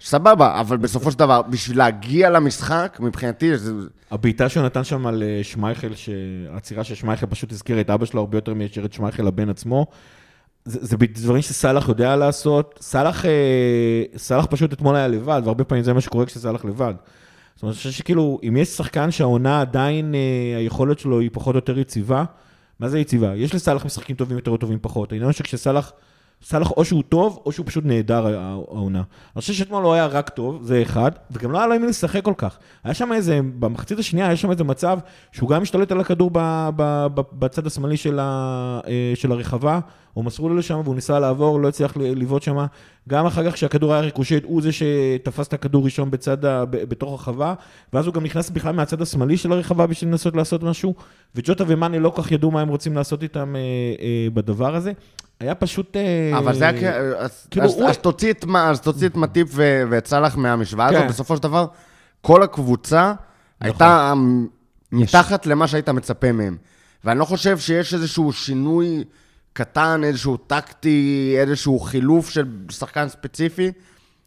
סבבה, 0.00 0.60
אבל 0.60 0.76
בסופו 0.76 1.10
של 1.10 1.18
דבר, 1.18 1.42
בשביל 1.42 1.78
להגיע 1.78 2.30
למשחק, 2.30 2.98
מבחינתי... 3.00 3.52
הבעיטה 4.10 4.48
שהוא 4.48 4.64
נתן 4.64 4.84
שם 4.84 5.06
על 5.06 5.22
אה, 5.22 5.40
שמייכל, 5.42 5.88
העצירה 6.52 6.84
של 6.84 6.94
שמייכל 6.94 7.26
פשוט 7.26 7.52
הזכירה 7.52 7.80
את 7.80 7.90
אבא 7.90 8.06
שלו 8.06 8.20
הרבה 8.20 8.36
יותר 8.36 8.54
מאשר 8.54 8.84
את 8.84 8.92
שמייכל 8.92 9.22
לבן 9.22 9.48
עצמו. 9.48 9.86
זה, 10.64 10.78
זה 10.82 10.96
דברים 11.12 11.42
שסאלח 11.42 11.88
יודע 11.88 12.16
לעשות. 12.16 12.78
סאלח, 12.82 13.26
אה, 13.26 14.02
סאלח 14.16 14.46
פשוט 14.46 14.72
אתמול 14.72 14.96
היה 14.96 15.08
לבד, 15.08 15.42
והרבה 15.44 15.64
פעמים 15.64 15.84
זה 15.84 15.92
מה 15.92 16.00
שקורה 16.00 16.26
כשסאלח 16.26 16.64
לבד. 16.64 16.94
זאת 17.54 17.62
אומרת, 17.62 17.74
אני 17.74 17.78
חושב 17.78 17.90
שכאילו, 17.90 18.38
אם 18.48 18.56
יש 18.56 18.68
שחקן 18.68 19.10
שהעונה 19.10 19.60
עדיין, 19.60 20.14
אה, 20.14 20.58
היכולת 20.58 20.98
שלו 20.98 21.20
היא 21.20 21.30
פחות 21.32 21.54
או 21.54 21.58
יותר 21.58 21.78
יציבה, 21.78 22.24
מה 22.80 22.88
זה 22.88 22.98
יציבה? 22.98 23.36
יש 23.36 23.54
לסאלח 23.54 23.84
משחקים 23.84 24.16
טובים 24.16 24.36
יותר 24.36 24.50
או 24.50 24.56
טובים 24.56 24.78
פחות. 24.82 25.12
העניין 25.12 25.32
שכשסאלח... 25.32 25.92
סאלח 26.42 26.70
או 26.70 26.84
שהוא 26.84 27.02
טוב, 27.08 27.42
או 27.46 27.52
שהוא 27.52 27.66
פשוט 27.66 27.84
נהדר 27.84 28.26
העונה. 28.26 29.02
אני 29.36 29.40
חושב 29.40 29.52
שאתמול 29.52 29.82
לא 29.82 29.92
היה 29.92 30.06
רק 30.06 30.28
טוב, 30.28 30.62
זה 30.62 30.82
אחד, 30.82 31.10
וגם 31.30 31.52
לא 31.52 31.58
היה 31.58 31.66
לו 31.66 31.74
עם 31.74 31.84
לשחק 31.84 32.24
כל 32.24 32.34
כך. 32.36 32.58
היה 32.84 32.94
שם 32.94 33.12
איזה, 33.12 33.40
במחצית 33.58 33.98
השנייה 33.98 34.26
היה 34.26 34.36
שם 34.36 34.50
איזה 34.50 34.64
מצב 34.64 34.98
שהוא 35.32 35.48
גם 35.48 35.62
משתלט 35.62 35.92
על 35.92 36.00
הכדור 36.00 36.30
ב, 36.32 36.38
ב, 36.76 37.06
ב, 37.14 37.20
בצד 37.32 37.66
השמאלי 37.66 37.96
של, 37.96 38.18
ה, 38.18 38.80
אה, 38.86 39.12
של 39.14 39.32
הרחבה, 39.32 39.80
או 40.16 40.22
מסרו 40.22 40.48
לו 40.48 40.56
לשם 40.56 40.80
והוא 40.84 40.94
ניסה 40.94 41.18
לעבור, 41.18 41.60
לא 41.60 41.68
הצליח 41.68 41.96
לבעוט 41.96 42.42
שם. 42.42 42.66
גם 43.08 43.26
אחר 43.26 43.50
כך 43.50 43.54
כשהכדור 43.54 43.92
היה 43.92 44.02
ריקושט, 44.02 44.42
הוא 44.44 44.62
זה 44.62 44.70
שתפס 44.72 45.48
את 45.48 45.52
הכדור 45.52 45.84
ראשון 45.84 46.10
בצד, 46.10 46.36
ב, 46.42 46.64
בתוך 46.70 47.10
הרחבה, 47.10 47.54
ואז 47.92 48.06
הוא 48.06 48.14
גם 48.14 48.24
נכנס 48.24 48.50
בכלל 48.50 48.74
מהצד 48.74 49.02
השמאלי 49.02 49.36
של 49.36 49.52
הרחבה 49.52 49.86
בשביל 49.86 50.10
לנסות 50.10 50.36
לעשות 50.36 50.62
משהו, 50.62 50.94
וג'וטה 51.34 51.64
ומאני 51.66 51.98
לא 51.98 52.10
כל 52.10 52.22
כך 52.22 52.32
ידעו 52.32 52.50
מה 52.50 52.60
הם 52.60 52.68
רוצים 52.68 52.96
לעשות 52.96 53.22
איתם 53.22 53.56
אה, 53.56 53.60
אה, 54.00 54.28
בדבר 54.34 54.74
הזה. 54.74 54.92
היה 55.42 55.54
פשוט... 55.54 55.96
אה, 55.96 56.38
אבל 56.38 56.54
זה 56.54 56.68
היה... 56.68 56.80
כאילו, 57.50 57.66
אז, 57.66 57.74
הוא... 57.74 57.88
אז 57.88 57.98
תוציא 57.98 58.30
את, 58.30 58.44
אז 58.56 58.80
תוציא 58.80 59.06
את 59.06 59.16
מטיפ 59.16 59.48
ו... 59.50 59.82
ואת 59.90 60.06
סאלח 60.06 60.36
מהמשוואה 60.36 60.88
כן. 60.88 60.96
הזאת, 60.96 61.08
בסופו 61.08 61.36
של 61.36 61.42
דבר, 61.42 61.66
כל 62.20 62.42
הקבוצה 62.42 63.12
נכון. 63.12 63.18
הייתה 63.60 64.12
מתחת 64.92 65.46
למה 65.46 65.66
שהיית 65.66 65.88
מצפה 65.88 66.32
מהם. 66.32 66.56
ואני 67.04 67.18
לא 67.18 67.24
חושב 67.24 67.58
שיש 67.58 67.94
איזשהו 67.94 68.32
שינוי 68.32 69.04
קטן, 69.52 70.04
איזשהו 70.04 70.36
טקטי, 70.36 71.34
איזשהו 71.38 71.80
חילוף 71.80 72.30
של 72.30 72.46
שחקן 72.70 73.08
ספציפי, 73.08 73.72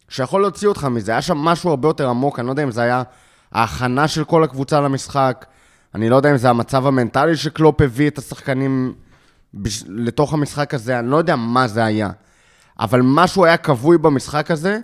שיכול 0.10 0.41
להוציא 0.41 0.67
אותך 0.67 0.84
מזה. 0.84 1.12
היה 1.12 1.21
שם 1.21 1.38
משהו 1.38 1.69
הרבה 1.69 1.88
יותר 1.88 2.10
עמוק, 2.10 2.39
אני 2.39 2.47
לא 2.47 2.51
יודע 2.51 2.63
אם 2.63 2.71
זה 2.71 2.82
היה 2.82 3.04
ההכנה 3.51 4.08
של 4.08 4.23
כל 4.23 4.43
הקבוצה 4.43 4.82
למשחק, 4.82 5.45
אני 5.95 6.10
לא 6.10 6.15
יודע 6.15 6.32
אם 6.32 6.38
זה 6.38 6.49
המצב 6.49 6.88
המנטלי 6.88 7.38
שקלופ 7.38 7.82
הביא 7.82 8.08
את 8.08 8.17
השחקנים 8.17 8.93
בש... 9.56 9.84
לתוך 9.88 10.34
המשחק 10.34 10.74
הזה, 10.74 11.00
אני 11.00 11.10
לא 11.10 11.18
יודע 11.18 11.36
מה 11.36 11.68
זה 11.68 11.84
היה, 11.86 12.10
אבל 12.80 13.02
משהו 13.04 13.46
היה 13.46 13.58
כבוי 13.58 13.98
במשחק 13.98 14.52
הזה, 14.52 14.80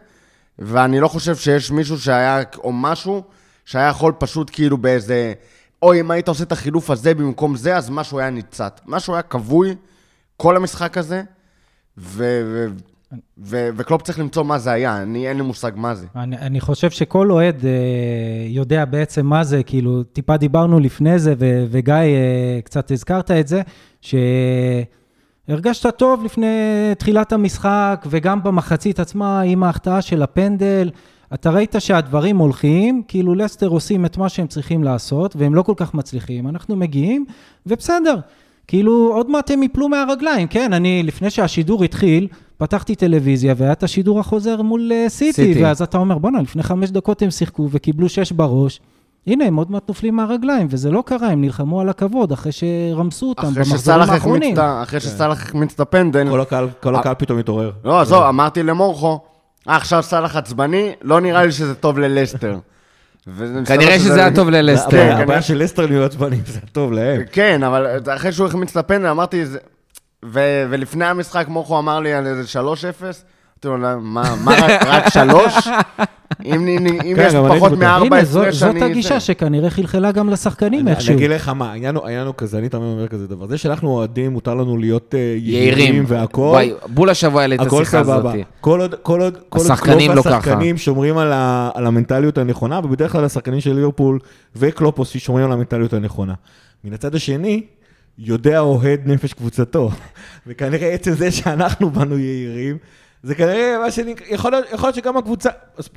ואני 0.60 1.00
לא 1.00 1.08
חושב 1.08 1.36
שיש 1.36 1.72
מישהו 1.72 2.00
שהיה, 2.00 2.40
או 2.58 2.72
משהו, 2.72 3.24
שהיה 3.66 3.88
יכול 3.88 4.14
פשוט 4.18 4.50
כאילו 4.54 4.78
באיזה, 4.78 5.34
אוי, 5.82 6.00
אם 6.00 6.12
היית 6.12 6.28
עושה 6.28 6.44
את 6.44 6.52
החילוף 6.52 6.90
הזה 6.90 7.14
במקום 7.14 7.56
זה, 7.56 7.78
אז 7.78 7.90
משהו 7.90 8.20
היה 8.20 8.30
ניצת. 8.30 8.82
משהו 8.86 9.14
היה 9.14 9.22
כבוי, 9.22 9.76
כל 10.38 10.56
המשחק 10.56 10.98
הזה, 10.98 11.24
ו... 11.98 12.42
ו... 12.46 12.68
ו- 13.38 13.70
וקלופ 13.76 14.02
צריך 14.02 14.20
למצוא 14.20 14.44
מה 14.44 14.60
זה 14.60 14.72
היה, 14.72 15.02
אני, 15.02 15.28
אין 15.28 15.38
לי 15.38 15.44
מושג 15.44 15.72
מה 15.76 15.96
זה. 15.96 16.08
אני, 16.16 16.38
אני 16.38 16.60
חושב 16.60 16.90
שכל 16.90 17.32
אוהד 17.32 17.66
אה, 17.66 17.72
יודע 18.48 18.86
בעצם 18.86 19.26
מה 19.26 19.44
זה, 19.44 19.64
כאילו, 19.64 20.04
טיפה 20.04 20.38
דיברנו 20.38 20.80
לפני 20.80 21.20
זה, 21.20 21.34
ו- 21.40 21.66
וגיא, 21.70 21.94
אה, 21.94 22.60
קצת 22.64 22.92
הזכרת 22.92 23.32
את 23.32 23.48
זה, 23.48 23.62
שהרגשת 25.48 25.96
טוב 25.98 26.24
לפני 26.26 26.48
תחילת 26.98 27.34
המשחק, 27.34 28.06
וגם 28.10 28.44
במחצית 28.44 29.00
עצמה, 29.00 29.42
עם 29.42 29.64
ההחטאה 29.64 30.02
של 30.02 30.22
הפנדל, 30.22 30.90
אתה 31.34 31.50
ראית 31.50 31.76
שהדברים 31.80 32.38
הולכים, 32.38 33.04
כאילו 33.08 33.36
לסטר 33.36 33.68
עושים 33.68 34.06
את 34.06 34.18
מה 34.18 34.30
שהם 34.30 34.48
צריכים 34.48 34.84
לעשות, 34.84 35.36
והם 35.36 35.56
לא 35.56 35.62
כל 35.62 35.74
כך 35.78 35.94
מצליחים, 35.94 36.48
אנחנו 36.48 36.76
מגיעים, 36.76 37.26
ובסדר. 37.66 38.16
כאילו, 38.72 39.12
עוד 39.14 39.30
מעט 39.30 39.52
הם 39.52 39.64
יפלו 39.64 39.90
מהרגליים, 39.90 40.48
כן, 40.48 40.74
אני, 40.74 41.04
לפני 41.04 41.30
שהשידור 41.30 41.84
התחיל, 41.84 42.28
פתחתי 42.58 42.96
טלוויזיה 42.96 43.54
והיה 43.58 43.72
את 43.72 43.84
השידור 43.84 44.20
החוזר 44.20 44.62
מול 44.62 44.92
uh, 44.92 45.10
סיטי, 45.10 45.34
סיטי, 45.34 45.64
ואז 45.64 45.82
אתה 45.82 45.98
אומר, 45.98 46.18
בואנה, 46.18 46.42
לפני 46.42 46.64
חמש 46.64 46.92
דקות 46.92 47.22
הם 47.22 47.32
שיחקו 47.32 47.68
וקיבלו 47.72 48.10
שש 48.10 48.32
בראש. 48.32 48.80
הנה, 49.28 49.46
הם 49.46 49.56
עוד 49.56 49.72
מעט 49.72 49.88
נופלים 49.88 50.16
מהרגליים, 50.16 50.68
וזה 50.70 50.92
לא 50.92 51.04
קרה, 51.06 51.28
הם 51.28 51.42
נלחמו 51.42 51.82
על 51.82 51.90
הכבוד 51.90 52.32
אחרי 52.32 52.52
שרמסו 52.52 53.30
אותם 53.30 53.54
במחזורים 53.54 54.02
האחרונים. 54.02 54.56
אחרי 54.60 55.00
כן. 55.00 55.08
שסאלח 55.08 55.44
החמיץ 55.44 55.74
את 55.74 55.80
הפנדל. 55.80 56.30
כל 56.30 56.42
הקהל, 56.42 56.68
כל 56.80 56.96
הקהל 56.96 57.16
פתאום 57.18 57.40
התעורר. 57.40 57.72
לא, 57.86 58.02
עזוב, 58.02 58.24
אמרתי 58.24 58.64
למורכו, 58.64 59.20
אה, 59.70 59.76
עכשיו 59.76 60.04
סאלח 60.04 60.36
עצבני, 60.36 60.92
לא 61.02 61.22
נראה 61.22 61.46
לי 61.46 61.52
שזה 61.52 61.76
טוב 61.76 62.00
ללסטר. 62.00 62.58
כנראה 63.66 64.00
שזה 64.00 64.20
היה 64.26 64.36
טוב 64.36 64.50
ללסטר. 64.50 64.90
כן, 64.92 65.12
הבעיה- 65.18 65.42
של 65.42 65.58
לסטר 65.64 65.86
להיות 65.86 66.12
עצבנים, 66.12 66.42
זה 66.46 66.60
טוב 66.72 66.92
להם. 66.92 67.22
כן, 67.32 67.64
אבל 67.64 67.88
אחרי 68.16 68.32
שהוא 68.32 68.48
החמיץ 68.48 68.70
את 68.72 68.78
הפנדל, 68.78 69.08
אמרתי, 69.08 69.44
ולפני 70.24 71.06
המשחק 71.06 71.46
מוחו 71.48 71.80
אמר 71.80 72.00
לי 72.00 72.14
על 72.14 72.28
איזה 72.28 72.44
3-0, 72.48 73.24
אמרתי 73.66 73.84
לו, 73.84 73.90
"לא, 73.94 74.02
מה, 74.02 74.36
רק- 74.88 75.10
3? 75.14 75.68
אם 76.46 76.68
אם 76.68 77.16
כן, 77.16 77.26
יש 77.28 77.34
אני 77.36 77.50
פחות 77.58 77.72
מארבע 77.72 78.24
זו- 78.24 78.42
הפרש, 78.42 78.56
זאת 78.56 78.70
אני... 78.76 78.84
הגישה 78.84 79.20
שכנראה 79.20 79.70
חלחלה 79.70 80.12
גם 80.12 80.30
לשחקנים 80.30 80.80
אני 80.88 80.92
איכשהו. 80.92 81.14
אגיד 81.16 81.30
לך 81.30 81.50
מה, 81.50 81.72
העניין 81.72 81.96
הוא- 81.96 82.34
כזה, 82.38 82.58
אני 82.58 82.70
תמיד 82.70 82.84
אומר 82.84 83.08
כזה 83.08 83.28
דבר. 83.28 83.48
זה 83.48 83.58
שאנחנו 83.58 83.90
אוהדים, 83.90 84.32
מותר 84.32 84.56
לנו 84.56 84.78
להיות 84.78 85.16
אה, 85.16 85.20
יהירים. 85.20 85.78
יהירים 85.80 86.04
והכול. 86.08 86.48
וואי, 86.50 86.74
בול 86.88 87.10
השבוע 87.10 87.42
העלה 87.42 87.56
את 87.56 87.60
השיחה 87.74 88.00
הזאת. 88.00 88.26
כל 88.62 88.82
עוד, 88.82 88.96
כל 89.02 89.22
עוד, 89.22 89.38
כל 89.50 89.58
עוד 89.60 89.66
השחקנים 89.72 90.12
לא 90.12 90.22
והשחקנים 90.26 90.78
שומרים 90.78 91.18
על, 91.18 91.32
המנטליות 91.88 92.38
הנכונה, 92.38 92.80
ובדרך 92.84 93.12
כלל 93.12 93.26
השחקנים 93.26 93.62
של 93.62 93.74
ליברפול 93.74 94.20
וקלופוס 94.56 95.18
שומרים 95.18 95.46
על 95.46 95.52
המנטליות 95.52 95.94
הנכונה. 95.94 96.34
מן 96.84 96.94
הצד 96.94 97.16
השני, 97.16 97.64
יודע 98.20 98.60
אוהד 98.60 99.00
נפש 99.06 99.34
קבוצתו. 99.34 99.92
וכנראה 100.48 100.90
עצם 100.94 101.12
זה 101.12 101.32
שאנחנו 101.32 101.90
באנו 101.90 102.18
יהירים, 102.18 102.78
זה 103.24 103.36
כנראה 103.36 103.78
מה 103.84 103.92
שנקרא, 103.92 104.26
יכול 104.30 104.52
להיות, 104.52 104.66
יכול 104.74 104.88
להיות 104.88 104.96
שגם 104.96 105.18
הקבוצה, 105.18 105.50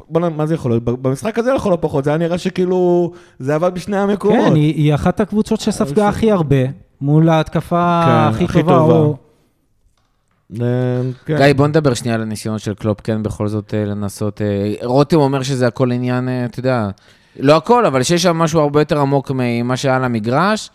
בוא 0.09 0.21
נ... 0.29 0.37
מה 0.37 0.47
זה 0.47 0.55
יכול 0.55 0.71
להיות? 0.71 0.85
במשחק 0.85 1.39
הזה 1.39 1.53
לכל 1.53 1.73
הפחות, 1.73 2.05
זה 2.05 2.11
היה 2.11 2.17
נראה 2.19 2.39
שכאילו, 2.39 3.13
זה 3.39 3.55
עבד 3.55 3.75
בשני 3.75 3.97
המקומות. 3.97 4.49
כן, 4.49 4.55
היא 4.55 4.75
היא 4.75 4.95
אחת 4.95 5.21
הקבוצות 5.21 5.61
שספגה 5.61 6.09
הכי 6.09 6.31
הרבה, 6.33 6.57
מול 7.01 7.29
ההתקפה 7.29 8.03
כן, 8.07 8.35
הכי 8.35 8.45
הכי 8.45 8.63
טובה. 8.63 8.73
טובה. 8.75 8.95
או- 8.95 9.17
אה, 10.61 10.67
כן. 11.27 11.37
גיא, 11.37 11.53
בוא 11.55 11.67
נדבר 11.67 11.95
שנייה 11.95 12.15
על 12.15 12.23
הניסיונות 12.23 12.61
של 12.61 12.75
קלופ, 12.75 13.01
כן, 13.01 13.23
בכל 13.23 13.49
זאת 13.49 13.75
אה, 13.75 13.85
לנסות. 13.85 14.43
אה, 14.43 14.75
רותם 14.83 15.17
אומר 15.17 15.43
שזה 15.43 15.67
הכל 15.67 15.93
עניין, 15.93 16.29
אה, 16.29 16.45
אתה 16.45 16.59
יודע, 16.61 16.89
לא 17.41 17.57
הכל, 17.57 17.87
אבל 17.87 18.03
שיש 18.03 18.23
שם 18.23 18.37
משהו 18.37 18.61
הרבה 18.61 18.81
יותר 18.81 19.01
עמוק 19.01 19.31
ממה 19.35 19.77
שהיה 19.77 19.97
על 19.97 20.05
המגרש. 20.05 20.71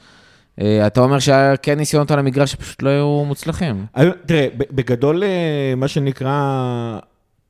אה, 0.62 0.88
אתה 0.88 1.02
אומר 1.02 1.20
שהיה 1.20 1.58
כן 1.58 1.78
ניסיונות 1.78 2.12
על 2.12 2.20
המגרש 2.20 2.52
שפשוט 2.52 2.82
לא 2.84 2.90
היו 2.90 3.24
מוצלחים. 3.26 3.86
היו- 3.96 4.12
תראה, 4.26 4.48
בגדול, 4.58 5.24
אה, 5.24 5.30
מה 5.78 5.88
שנקרא, 5.88 6.30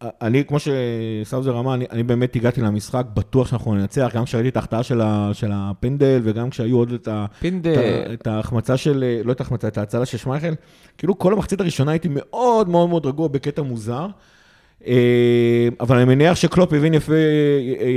אה, 0.03 0.09
אני, 0.21 0.43
כמו 0.45 0.57
שסאוזר 0.59 1.59
אמר, 1.59 1.73
אני, 1.73 1.85
אני 1.91 2.03
באמת 2.03 2.35
הגעתי 2.35 2.61
למשחק, 2.61 3.05
בטוח 3.13 3.47
שאנחנו 3.47 3.75
ננצח, 3.75 4.11
גם 4.15 4.25
כשראיתי 4.25 4.49
את 4.49 4.55
ההחטאה 4.55 4.83
של, 4.83 5.01
ה- 5.01 5.29
של 5.33 5.49
הפנדל, 5.53 6.19
וגם 6.23 6.49
כשהיו 6.49 6.77
עוד 6.77 6.91
את, 6.93 7.07
ה, 7.07 7.25
את, 7.25 7.35
פינדל. 7.39 7.75
ה- 8.09 8.13
את 8.13 8.27
ההחמצה 8.27 8.77
של, 8.77 9.03
אה, 9.03 9.21
לא 9.25 9.31
את 9.31 9.39
ההחמצה, 9.39 9.67
את 9.67 9.77
ההצלה 9.77 10.05
של 10.05 10.17
שמייכל, 10.17 10.53
כאילו 10.97 11.19
כל 11.19 11.33
המחצית 11.33 11.61
הראשונה 11.61 11.91
הייתי 11.91 12.07
מאוד 12.11 12.69
מאוד 12.69 12.89
מאוד 12.89 13.05
רגוע 13.05 13.27
בקטע 13.27 13.61
מוזר. 13.61 14.07
אה, 14.87 14.93
אבל 15.79 15.95
אני 15.97 16.05
מניח 16.05 16.35
שקלופ 16.35 16.73
הבין 16.73 16.93
יפה, 16.93 17.13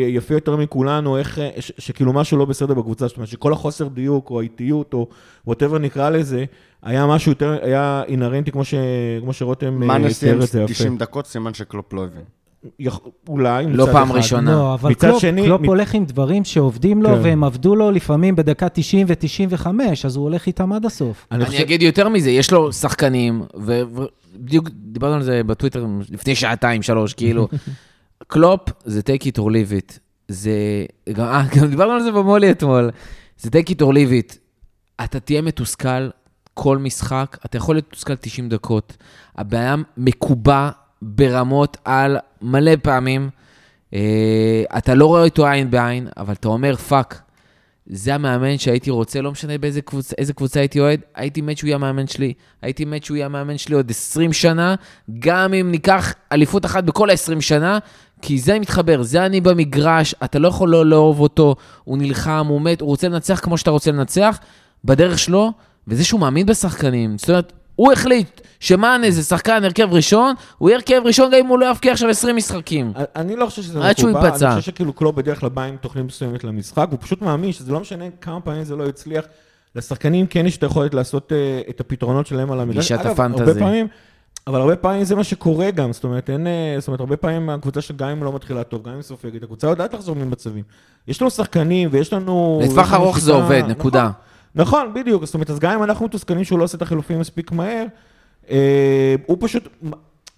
יפה 0.09 0.35
יותר 0.35 0.57
מכולנו, 0.57 1.19
איך, 1.19 1.39
אה, 1.39 1.51
ש, 1.61 1.73
שכאילו 1.79 2.13
משהו 2.13 2.39
לא 2.39 2.45
בסדר 2.45 2.75
בקבוצה, 2.75 3.07
זאת 3.07 3.17
אומרת 3.17 3.29
שכל 3.29 3.53
החוסר 3.53 3.89
דיוק 3.89 4.31
או 4.31 4.41
האיטיות 4.41 4.95
או 4.95 5.07
whatever 5.47 5.79
נקרא 5.79 6.11
לזה, 6.11 6.45
היה 6.83 7.07
משהו 7.07 7.33
יותר, 7.33 7.59
היה 7.63 8.03
אינהרנטי 8.09 8.51
כמו, 8.51 8.65
ש, 8.65 8.75
כמו 9.21 9.33
שרותם 9.33 9.75
מה 9.75 9.97
אה, 9.97 10.09
תיאר 10.21 10.43
את 10.43 10.49
זה 10.49 10.63
יפה. 10.63 10.73
90 10.73 10.99
דקות, 10.99 11.27
סימן 11.27 11.55
שקלופ 11.55 11.93
לא 11.93 12.05
הבין. 12.05 12.23
יכ- 12.79 12.99
אולי, 13.29 13.67
לא 13.69 13.87
פעם 13.93 14.09
אחד. 14.11 14.17
ראשונה. 14.17 14.53
לא, 14.53 14.75
אבל 14.75 14.95
קלופ, 14.95 15.21
שני- 15.21 15.45
קלופ 15.45 15.61
מצ- 15.61 15.69
הולך 15.69 15.95
עם 15.95 16.05
דברים 16.05 16.45
שעובדים 16.45 17.03
לו, 17.03 17.09
כן. 17.09 17.19
והם 17.23 17.45
עבדו 17.45 17.77
לו 17.77 17.91
לפעמים 17.91 18.37
בדקה 18.37 18.69
90 18.69 19.07
ו-95, 19.09 19.67
אז 20.05 20.17
הוא 20.17 20.25
הולך 20.25 20.47
איתם 20.47 20.73
עד 20.73 20.87
הסוף. 20.87 21.27
אני 21.33 21.39
אני 21.39 21.47
חושב, 21.51 21.61
אגיד 21.63 21.83
יותר 21.83 22.09
מזה, 22.09 22.31
יש 22.31 22.51
לו 22.53 22.73
שחקנים, 22.73 23.43
ובדיוק 24.35 24.69
דיברנו 24.75 25.15
על 25.15 25.23
זה 25.23 25.43
בטוויטר 25.43 25.87
לפני 26.11 26.35
שעתיים, 26.35 26.83
שלוש, 26.83 27.15
כאילו, 27.15 27.49
קלופ 28.33 28.61
זה 28.85 29.01
take 29.01 29.23
it 29.23 29.39
or 29.39 29.47
leave 29.47 29.93
it. 29.93 29.99
זה, 30.29 30.87
גם, 31.13 31.27
אה, 31.27 31.43
גם 31.57 31.67
דיברנו 31.71 31.93
על 31.93 32.03
זה 32.03 32.13
במולי 32.13 32.51
אתמול. 32.51 32.91
זה 33.39 33.51
take 33.51 33.71
it 33.71 33.83
or 33.83 33.93
leave 33.93 34.33
it. 34.33 34.37
אתה 35.05 35.21
תהיה 35.21 35.43
מתוסכל 35.43 36.09
כל 36.55 36.79
משחק, 36.79 37.37
אתה 37.47 37.57
יכול 37.57 37.75
להיות 37.75 37.87
מתוסכל 37.89 38.15
90 38.15 38.49
דקות. 38.49 38.97
הבעיה 39.37 39.77
מקובע 39.97 40.71
ברמות 41.03 41.77
על 41.85 42.17
מלא 42.43 42.73
פעמים. 42.83 43.31
אה, 43.95 44.65
אתה 44.79 44.95
לא 44.95 45.07
רואה 45.07 45.25
אותו 45.25 45.47
עין 45.47 45.71
בעין, 45.71 46.09
אבל 46.17 46.33
אתה 46.33 46.49
אומר, 46.49 46.77
fuck, 46.77 47.23
זה 47.87 48.15
המאמן 48.15 48.59
שהייתי 48.59 48.91
רוצה, 48.91 49.21
לא 49.21 49.33
משנה 49.33 49.59
באיזה 49.59 49.81
קבוצה, 49.83 50.15
איזה 50.19 50.33
קבוצה 50.33 50.61
הייתי 50.61 50.81
אוהד, 50.81 51.01
הייתי 51.15 51.41
מת 51.41 51.59
שהוא 51.59 51.69
יהיה 51.69 51.75
המאמן 51.75 52.07
שלי. 52.07 52.33
הייתי 52.63 52.85
מת 52.85 53.05
שהוא 53.05 53.17
יהיה 53.17 53.27
המאמן 53.27 53.59
שלי 53.59 53.75
עוד 53.75 53.91
20 53.91 54.33
שנה, 54.33 54.75
גם 55.19 55.55
אם 55.55 55.71
ניקח 55.71 56.15
אליפות 56.33 56.65
אחת 56.65 56.85
בכל 56.85 57.11
ה-20 57.11 57.41
שנה, 57.41 57.79
כי 58.23 58.39
זה 58.39 58.59
מתחבר, 58.59 59.03
זה 59.03 59.27
אני 59.27 59.41
במגרש, 59.41 60.15
אתה 60.25 60.39
לא 60.39 60.49
יכול 60.49 60.69
לא 60.69 60.87
לאהוב 60.87 61.21
אותו, 61.21 61.55
הוא 61.85 61.99
נלחם, 61.99 62.47
הוא 62.49 62.61
מת, 62.61 62.81
הוא 62.81 62.89
רוצה 62.89 63.09
לנצח 63.09 63.41
כמו 63.43 63.59
שאתה 63.59 63.71
רוצה 63.71 63.93
לנצח, 63.93 64.39
בדרך 64.85 65.19
שלו, 65.19 65.53
וזה 65.89 66.05
שהוא 66.05 66.21
מאמין 66.21 66.47
בשחקנים. 66.47 67.19
זאת 67.19 67.31
אומרת, 67.31 67.53
הוא 67.77 67.93
החליט 67.93 68.41
שמאנה 68.61 69.11
זה 69.11 69.23
שחקן 69.23 69.65
הרכב 69.65 69.89
ראשון, 69.93 70.35
הוא 70.59 70.69
יהיה 70.69 70.77
הרכב 70.77 71.01
ראשון 71.05 71.31
גם 71.31 71.39
אם 71.39 71.47
הוא 71.47 71.59
לא 71.59 71.71
יבקיע 71.71 71.93
עכשיו 71.93 72.09
20 72.09 72.37
משחקים. 72.37 72.93
אני 73.17 73.37
לא 73.37 73.47
חושב 73.47 73.63
שזה 73.63 73.89
עד 73.89 73.99
שהוא 73.99 74.11
מקובל, 74.11 74.27
ייפצע. 74.27 74.47
אני 74.53 74.61
חושב 74.61 74.73
שכאילו 74.73 74.93
קלופ 74.93 75.17
בדרך 75.17 75.41
כלל 75.41 75.49
בא 75.49 75.63
עם 75.63 75.77
תוכנית 75.77 76.05
מסוימת 76.05 76.45
למשחק, 76.45 76.87
הוא 76.91 76.99
פשוט 77.03 77.23
מאמין 77.23 77.53
שזה 77.53 77.73
לא 77.73 77.81
משנה 77.81 78.05
כמה 78.21 78.41
פעמים 78.41 78.65
זה 78.65 78.77
לא 78.77 78.85
יצליח. 78.85 79.25
לשחקנים 79.77 80.27
כן 80.27 80.47
יש 80.47 80.57
את 80.57 80.63
היכולת 80.63 80.95
לעשות 80.95 81.33
אה, 81.33 81.61
את 81.71 81.81
הפתרונות 81.81 82.27
שלהם 82.27 82.53
על 82.53 82.61
המגרש. 82.61 82.93
גישת 82.93 83.07
הפנטזי. 83.07 83.43
הרבה 83.43 83.55
פעמים, 83.55 83.87
אבל 84.47 84.61
הרבה 84.61 84.77
פעמים 84.77 85.05
זה 85.05 85.15
מה 85.15 85.25
שקורה 85.25 85.71
גם, 85.71 85.93
זאת 85.93 86.05
אומרת, 86.05 86.31
אין, 86.31 86.47
אה, 86.47 86.77
זאת 86.79 86.89
אומרת, 86.89 87.01
הרבה 87.01 87.17
פעמים 87.17 87.51
הקבוצה 87.51 87.81
שגם 87.81 88.09
אם 88.09 88.25
לא 88.25 88.33
מתחילה 88.33 88.65
טוב, 88.65 88.83
גם 88.89 88.95
אם 88.95 89.03
סופגת, 89.03 89.43
הקבוצה 89.43 89.67
יודעת 89.67 89.95
לחזור 89.95 90.17
ממצבים. 90.17 90.65
יש 91.09 91.21
לנו 91.21 91.31
שחקנים 91.31 91.89
ויש 91.93 92.13
לנו... 92.13 92.61
לטווח 92.65 92.95
ארוך 92.95 93.19
זה 93.19 93.33
עובד. 93.33 93.63
נקודה. 93.69 94.03
נכון, 94.03 94.13
בדיוק. 94.95 95.25
זאת 95.25 95.35
אומרת, 95.35 95.51
אז 95.51 95.59
גם 95.59 95.73
אם 95.73 95.83
אנחנו 95.83 96.07
מתוסכלים 96.07 96.45
שהוא 96.45 96.59
לא 96.59 96.65
עושה 96.65 96.77
את 96.77 96.83
החילופים 96.83 97.21
מספיק 97.21 97.53
מהר, 97.53 97.85
אה, 98.51 99.15
הוא 99.27 99.37
פשוט 99.41 99.69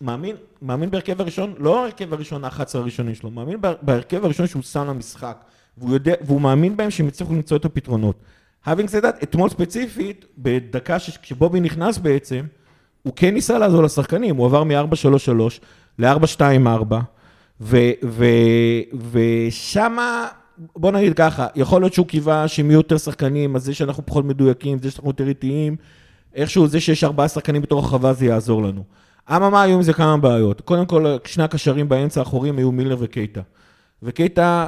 מאמין, 0.00 0.37
מאמין 0.62 0.90
בהרכב 0.90 1.20
הראשון, 1.20 1.55
לא 1.59 1.81
ההרכב 1.81 2.12
הראשון, 2.12 2.44
ה-11 2.44 2.61
הראשונים 2.74 3.14
שלו, 3.14 3.31
מאמין 3.31 3.61
בה- 3.61 3.72
בהרכב 3.83 4.24
הראשון 4.24 4.46
שהוא 4.46 4.62
שם 4.62 4.87
למשחק. 4.88 5.37
והוא, 5.79 5.92
יודע, 5.94 6.14
והוא 6.27 6.40
מאמין 6.40 6.77
בהם 6.77 6.90
שהם 6.90 7.09
יצליחו 7.09 7.33
למצוא 7.35 7.57
את 7.57 7.64
הפתרונות. 7.64 8.16
having 8.66 8.68
said 8.88 9.03
that, 9.03 9.22
אתמול 9.22 9.48
ספציפית, 9.50 10.24
בדקה 10.38 10.98
ש- 10.98 11.16
כשבובי 11.16 11.61
נכנס 11.61 11.98
בעצם, 11.98 12.44
הוא 13.03 13.12
כן 13.16 13.35
ניסה 13.35 13.59
לעזור 13.59 13.83
לשחקנים, 13.83 14.37
הוא 14.37 14.46
עבר 14.46 14.64
מ-4-3-3 14.64 15.61
ל-4-2-4, 15.98 16.94
ושמה, 19.11 20.29
בוא 20.59 20.93
נגיד 20.93 21.14
ככה, 21.14 21.47
יכול 21.55 21.81
להיות 21.81 21.95
שהוא 21.95 22.07
קיווה 22.07 22.49
שהם 22.49 22.71
יהיו 22.71 22.79
יותר 22.79 22.99
שחקנים, 22.99 23.57
אז 23.57 23.64
זה 23.64 23.75
שאנחנו 23.75 24.07
פחות 24.07 24.25
מדויקים, 24.25 24.79
זה 24.79 24.90
שאנחנו 24.90 25.11
יותר 25.11 25.29
איטיים, 25.29 25.77
איכשהו 26.35 26.67
זה 26.67 26.81
שיש 26.81 27.05
ארבעה 27.05 27.29
שחקנים 27.29 27.62
בתוך 27.62 27.85
הרחבה 27.85 28.12
זה 28.12 28.27
יעזור 28.27 28.62
לנו. 28.62 28.85
אממה, 29.31 29.62
היו 29.62 29.77
עם 29.77 29.83
זה 29.83 29.93
כמה 29.93 30.17
בעיות. 30.17 30.61
קודם 30.61 30.87
כל, 30.87 31.17
שני 31.25 31.45
הקשרים 31.45 31.88
באמצע 31.88 32.21
האחוריים 32.21 32.59
היו 32.59 32.73
מילר 32.73 32.97
וקייטה. 33.01 33.40
וקייטה, 34.03 34.67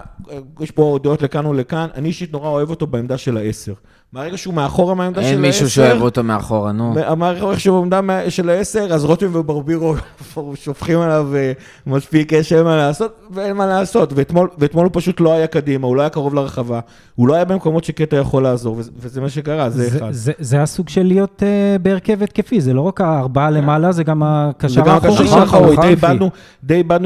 יש 0.60 0.70
פה 0.70 0.98
דעות 1.02 1.22
לכאן 1.22 1.46
ולכאן, 1.46 1.88
אני 1.94 2.08
אישית 2.08 2.32
נורא 2.32 2.48
אוהב 2.48 2.70
אותו 2.70 2.86
בעמדה 2.86 3.18
של 3.18 3.36
העשר. 3.36 3.74
מהרגע 4.12 4.36
שהוא 4.36 4.54
מאחורה 4.54 4.94
מהעמדה 4.94 5.20
של 5.20 5.26
העשר... 5.26 5.32
אין 5.36 5.40
מישהו 5.46 5.70
שאוהב 5.70 6.02
אותו 6.02 6.22
מאחורה, 6.22 6.72
נו. 6.72 6.94
מהרגע 7.16 7.58
שהוא 7.58 7.80
בעמדה 7.80 8.00
מה- 8.00 8.30
של 8.30 8.48
העשר, 8.50 8.86
אז 8.90 9.04
רותם 9.04 9.26
וברבירו 9.32 9.94
שופכים 10.64 10.98
עליו 11.00 11.28
אה, 11.36 11.52
מספיק 11.86 12.32
אש, 12.32 12.52
אין 12.52 12.64
מה 12.64 12.76
לעשות, 12.76 13.20
ואין 13.30 13.56
מה 13.56 13.66
לעשות. 13.66 14.12
ואתמול, 14.16 14.48
ואתמול 14.58 14.84
הוא 14.84 14.90
פשוט 14.94 15.20
לא 15.20 15.32
היה 15.32 15.46
קדימה, 15.46 15.86
הוא 15.86 15.96
לא 15.96 16.00
היה 16.00 16.10
קרוב 16.10 16.34
לרחבה, 16.34 16.80
הוא 17.14 17.28
לא 17.28 17.34
היה 17.34 17.44
במקומות 17.44 17.84
שקטע 17.84 18.16
יכול 18.16 18.42
לעזור, 18.42 18.76
וזה- 18.78 18.90
וזה 18.98 19.20
מה 19.20 19.28
שקרה, 19.28 19.70
זה 19.70 19.88
זה- 19.90 19.98
אחד. 19.98 20.08
זה- 20.12 20.32
זה 20.38 20.62
הסוג 20.62 20.88
של 20.88 21.02
להיות 21.06 21.42
אה, 21.42 21.76
בהרכב 21.82 22.22
התקפי, 22.22 22.60
זה 22.60 22.72
לא 22.74 22.80
רק 22.80 23.00
הארבעה 23.00 23.50
למעלה, 23.50 23.92
זה 23.92 24.04
גם 24.04 24.22
הקשר 24.22 24.90
האחורי. 24.90 25.28
של 25.28 25.38
האחורי, 25.38 25.76
די. 25.76 25.86
איבדנו, 25.88 26.30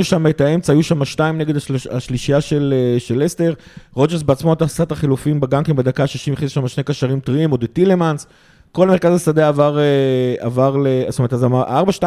שם 0.05 0.27
את 0.27 0.41
האמצע, 0.41 0.73
היו 0.73 0.83
שם 0.83 1.05
שתיים 1.05 1.39
נגד 1.39 1.55
השלישייה 1.91 2.41
של, 2.41 2.75
אה, 2.95 3.01
של 3.01 3.27
לסטר. 3.27 3.55
רוג'רס 3.95 4.23
בעצמו 4.23 4.53
עשה 4.63 4.83
את 4.83 4.93
החילופים 4.93 5.41
בגנקים 5.41 5.77
בדקה 5.77 6.03
ה-60, 6.03 6.33
הכניס 6.33 6.51
שם 6.51 6.69
שני 6.69 6.85
קשרים 6.91 7.21
טריים, 7.21 7.51
עוד 7.51 7.63
את 7.63 7.73
טילמנס. 7.73 8.27
כל 8.73 8.89
מרכז 8.89 9.15
השדה 9.15 9.49
עבר, 9.49 9.79
אה, 9.79 10.35
עבר 10.41 10.77
ל... 10.77 10.87
זאת 11.09 11.19
אומרת, 11.19 11.33
אז 11.33 11.45
אמר, 11.45 11.85
4-2-4, 12.01 12.05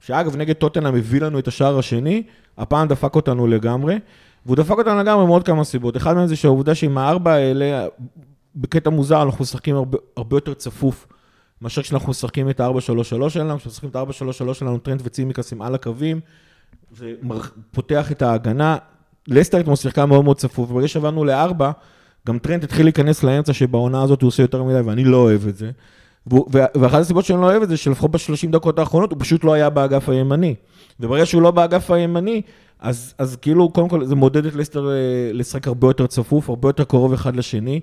שאגב, 0.00 0.36
נגד 0.36 0.54
טוטנאם 0.54 0.94
הביא 0.94 1.20
לנו 1.20 1.38
את 1.38 1.48
השער 1.48 1.78
השני, 1.78 2.22
הפעם 2.58 2.88
דפק 2.88 3.16
אותנו 3.16 3.46
לגמרי, 3.46 3.98
והוא 4.46 4.56
דפק 4.56 4.78
אותנו 4.78 4.98
לגמרי 4.98 5.26
מעוד 5.26 5.44
כמה 5.44 5.64
סיבות. 5.64 5.96
אחד 5.96 6.16
מהם 6.16 6.26
זה 6.26 6.36
שהעובדה 6.36 6.74
שעם 6.74 6.98
הארבע 6.98 7.32
האלה, 7.32 7.86
בקטע 8.56 8.90
מוזר, 8.90 9.22
אנחנו 9.22 9.42
משחקים 9.42 9.76
הרבה, 9.76 9.98
הרבה 10.16 10.36
יותר 10.36 10.54
צפוף. 10.54 11.06
מאשר 11.62 11.82
כשאנחנו 11.82 12.10
משחקים 12.10 12.50
את 12.50 12.60
ה-4-3-3 12.60 13.28
שלנו, 13.28 13.56
משחקים 13.66 13.88
את 13.88 13.96
ה-4-3-3 13.96 14.54
שלנו, 14.54 14.78
טרנט 14.78 15.00
וצימיקאס 15.04 15.62
על 15.62 15.74
הקווים, 15.74 16.20
זה 16.96 17.12
מר- 17.22 17.40
פותח 17.70 18.12
את 18.12 18.22
ההגנה. 18.22 18.76
לסטר 19.28 19.60
אתמול 19.60 19.76
שיחקה 19.76 20.06
מאוד 20.06 20.24
מאוד 20.24 20.36
צפוף, 20.36 20.70
וברגע 20.70 20.88
שעברנו 20.88 21.24
לארבע, 21.24 21.70
גם 22.26 22.38
טרנד 22.38 22.64
התחיל 22.64 22.86
להיכנס 22.86 23.22
לאמצע 23.22 23.52
שבעונה 23.52 24.02
הזאת 24.02 24.22
הוא 24.22 24.28
עושה 24.28 24.42
יותר 24.42 24.62
מדי, 24.62 24.80
ואני 24.80 25.04
לא 25.04 25.16
אוהב 25.16 25.48
את 25.48 25.56
זה. 25.56 25.70
ואחת 26.50 27.00
הסיבות 27.00 27.24
שאני 27.24 27.40
לא 27.40 27.46
אוהב 27.46 27.62
את 27.62 27.68
זה, 27.68 27.76
שלפחות 27.76 28.10
בשלושים 28.10 28.50
דקות 28.50 28.78
האחרונות 28.78 29.10
הוא 29.10 29.20
פשוט 29.20 29.44
לא 29.44 29.52
היה 29.52 29.70
באגף 29.70 30.08
הימני. 30.08 30.54
וברגע 31.00 31.26
שהוא 31.26 31.42
לא 31.42 31.50
באגף 31.50 31.90
הימני, 31.90 32.42
אז, 32.80 33.14
אז 33.18 33.36
כאילו, 33.36 33.70
קודם 33.70 33.88
כל, 33.88 34.04
זה 34.04 34.14
מעודד 34.14 34.46
את 34.46 34.54
לסטר 34.54 34.90
אה, 34.90 34.94
לשחק 35.32 35.66
הרבה 35.66 35.86
יותר 35.88 36.06
צפוף, 36.06 36.48
הרבה 36.48 36.68
יותר 36.68 36.84
קרוב 36.84 37.12
אחד 37.12 37.36
לשני. 37.36 37.80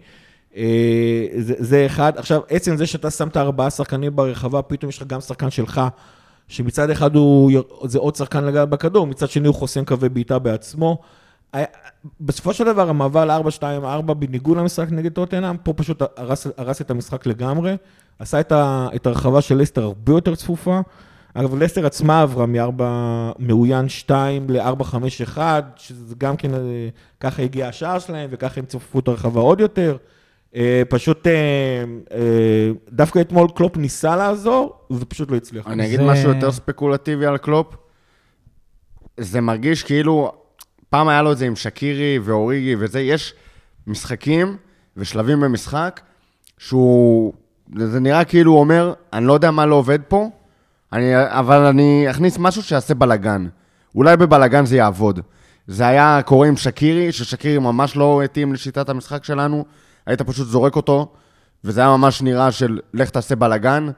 אה, 0.58 1.28
זה, 1.38 1.54
זה 1.58 1.86
אחד. 1.86 2.13
עכשיו, 2.17 2.41
עצם 2.50 2.78
זה 2.78 2.86
שאתה 2.86 3.12
שמת 3.12 3.38
ארבעה 3.38 3.69
שחקנים 3.69 4.15
ברחבה, 4.15 4.62
פתאום 4.62 4.89
יש 4.89 4.97
לך 4.97 5.08
גם 5.08 5.21
שחקן 5.21 5.50
שלך, 5.50 5.82
שמצד 6.47 6.89
אחד 6.89 7.15
הוא, 7.15 7.52
זה 7.84 8.00
עוד 8.00 8.15
שחקן 8.15 8.43
לגעת 8.43 8.69
בכדור, 8.69 9.08
מצד 9.08 9.30
שני 9.30 9.47
הוא 9.47 9.56
חוסם 9.56 9.86
קווי 9.86 10.10
בעיטה 10.10 10.39
בעצמו. 10.39 11.02
היה- 11.53 11.65
בסופו 12.21 12.53
של 12.53 12.63
דבר, 12.63 12.89
המעבר 12.89 13.25
ל-4-2-4, 13.25 14.13
בניגוד 14.13 14.57
למשחק 14.57 14.88
נגד 14.91 15.12
טוטנאם, 15.12 15.57
פה 15.57 15.73
פשוט 15.73 16.01
הרס, 16.17 16.47
הרס 16.57 16.81
את 16.81 16.91
המשחק 16.91 17.25
לגמרי, 17.25 17.75
עשה 18.19 18.39
את, 18.39 18.51
ה, 18.51 18.88
את 18.95 19.07
הרחבה 19.07 19.41
של 19.41 19.57
לסטר 19.57 19.83
הרבה 19.83 20.12
יותר 20.13 20.36
צפופה. 20.36 20.79
אגב, 21.33 21.55
לסטר 21.55 21.86
עצמה 21.86 22.21
עברה 22.21 22.45
מ-4 22.45 22.81
מאוין 23.39 23.89
2 23.89 24.49
ל-4-5-1, 24.49 25.38
שזה 25.75 26.15
גם 26.17 26.38
כן, 26.38 26.53
אה, 26.53 26.60
ככה 27.19 27.41
הגיע 27.41 27.67
השער 27.67 27.99
שלהם, 27.99 28.29
וככה 28.33 28.60
הם 28.60 28.65
צפפו 28.65 28.99
את 28.99 29.07
הרחבה 29.07 29.41
עוד 29.41 29.60
יותר. 29.60 29.97
אה, 30.55 30.81
פשוט, 30.89 31.27
אה, 31.27 31.31
אה, 32.12 32.19
דווקא 32.91 33.19
אתמול 33.21 33.47
קלופ 33.55 33.77
ניסה 33.77 34.15
לעזור, 34.15 34.73
ופשוט 34.91 35.31
לא 35.31 35.36
הצליח. 35.36 35.67
אני 35.67 35.86
אגיד 35.86 35.99
זה- 35.99 36.05
משהו 36.05 36.29
יותר 36.29 36.51
ספקולטיבי 36.51 37.25
על 37.25 37.38
קלופ. 37.38 37.75
זה 39.19 39.41
מרגיש 39.41 39.83
כאילו, 39.83 40.31
פעם 40.89 41.08
היה 41.08 41.21
לו 41.21 41.32
את 41.32 41.38
זה 41.38 41.45
עם 41.45 41.56
שקירי 41.56 42.19
ואוריגי 42.23 42.76
וזה, 42.80 43.00
יש 43.00 43.34
משחקים 43.88 44.58
ושלבים 44.97 45.39
במשחק 45.39 46.02
שהוא, 46.58 47.34
זה 47.78 48.00
נראה 48.00 48.23
כאילו 48.23 48.52
הוא 48.52 48.60
אומר, 48.60 48.93
אני 49.13 49.26
לא 49.26 49.34
יודע 49.34 49.52
מה 49.52 49.65
לא 49.65 49.76
עובד 49.76 50.00
פה, 50.08 50.30
אני, 50.93 51.12
אבל 51.15 51.65
אני 51.65 52.08
אכניס 52.10 52.38
משהו 52.39 52.63
שיעשה 52.63 52.93
בלאגן. 52.93 53.47
אולי 53.95 54.17
בבלאגן 54.17 54.65
זה 54.65 54.78
יעבוד. 54.78 55.19
זה 55.67 55.88
היה 55.88 56.21
קורה 56.26 56.47
עם 56.47 56.58
שקירי, 56.58 57.12
ששקירי 57.12 57.60
ממש 57.60 57.95
לא 57.95 58.23
התאים 58.23 58.54
לשיטת 58.54 58.89
המשחק 58.89 59.23
שלנו, 59.23 59.65
היית 60.06 60.21
פשוט 60.21 60.47
זורק 60.47 60.76
אותו, 60.76 61.13
וזה 61.63 61.82
היה 61.82 61.89
ממש 61.89 62.21
נראה 62.21 62.52
של 62.52 62.80
לך 62.93 63.10
תעשה 63.10 63.36
בלאגן. 63.36 63.89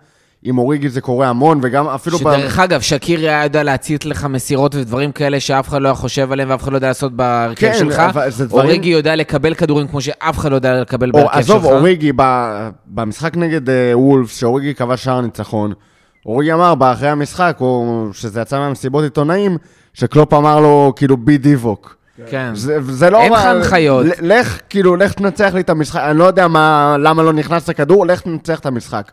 עם 0.44 0.58
אוריגי 0.58 0.90
זה 0.90 1.02
קורה 1.02 1.28
המון, 1.28 1.60
וגם 1.64 1.88
אפילו... 1.88 2.18
שדרך 2.18 2.60
אגב, 2.60 2.82
שקירי 2.82 3.30
היה 3.30 3.44
יודע 3.44 3.64
להציץ 3.64 4.06
לך 4.06 4.26
מסירות 4.26 4.76
ודברים 4.76 5.12
כאלה 5.12 5.40
שאף 5.40 5.68
אחד 5.70 5.82
לא 5.82 5.88
היה 5.88 5.96
חושב 5.96 6.32
עליהם 6.32 6.50
ואף 6.50 6.64
אחד 6.64 6.72
לא 6.72 6.78
יודע 6.78 6.88
לעשות 6.88 7.14
בהרכב 7.14 7.62
כן, 7.62 7.74
שלך. 7.78 8.02
דברים- 8.40 8.52
אוריגי 8.52 8.90
יודע 8.90 9.16
לקבל 9.16 9.54
כדורים 9.54 9.88
כמו 9.88 10.02
שאף 10.02 10.38
אחד 10.38 10.52
לא 10.52 10.56
יודע 10.56 10.82
לקבל 10.82 11.12
בהרכב 11.12 11.32
שלך. 11.32 11.38
עזוב, 11.40 11.66
אוריגי, 11.66 12.12
ב- 12.16 12.70
במשחק 12.88 13.38
נגד 13.38 13.70
אה, 13.70 13.92
וולפס, 13.98 14.36
שאוריגי 14.38 14.76
כבש 14.76 15.04
שער 15.04 15.22
ניצחון, 15.22 15.74
אוריגי 16.26 16.54
אמר 16.54 16.76
באחרי 16.76 17.10
המשחק, 17.10 17.58
או 17.62 18.06
שזה 18.14 18.42
יצא 18.42 18.60
מהמסיבות 18.60 19.04
עיתונאים, 19.04 19.58
שקלופ 19.94 20.34
אמר 20.34 20.60
לו, 20.60 20.94
כאילו, 20.96 21.18
בי 21.18 21.38
דיווק. 21.38 21.96
כן. 22.30 22.52
זה, 22.56 22.78
זה 22.82 23.10
לא... 23.10 23.22
אין 23.22 23.34
לך 23.34 23.46
הנחיות. 23.46 24.06
לך, 24.22 24.60
כאילו, 24.70 24.96
לך 24.96 25.14
תנצח 25.14 25.52
לי 25.54 25.62
את 25.62 25.70
המשחק, 25.70 26.02
אני 26.10 26.18
לא 26.18 26.24
יודע 26.24 26.48
מה, 26.48 26.96
למה 27.00 27.24
לא 27.24 27.34
נכנס 27.34 27.70
לכדור, 27.70 28.06
לך 28.08 28.22
תנצח 28.22 28.60
את 28.60 28.66
המשחק. 28.66 29.12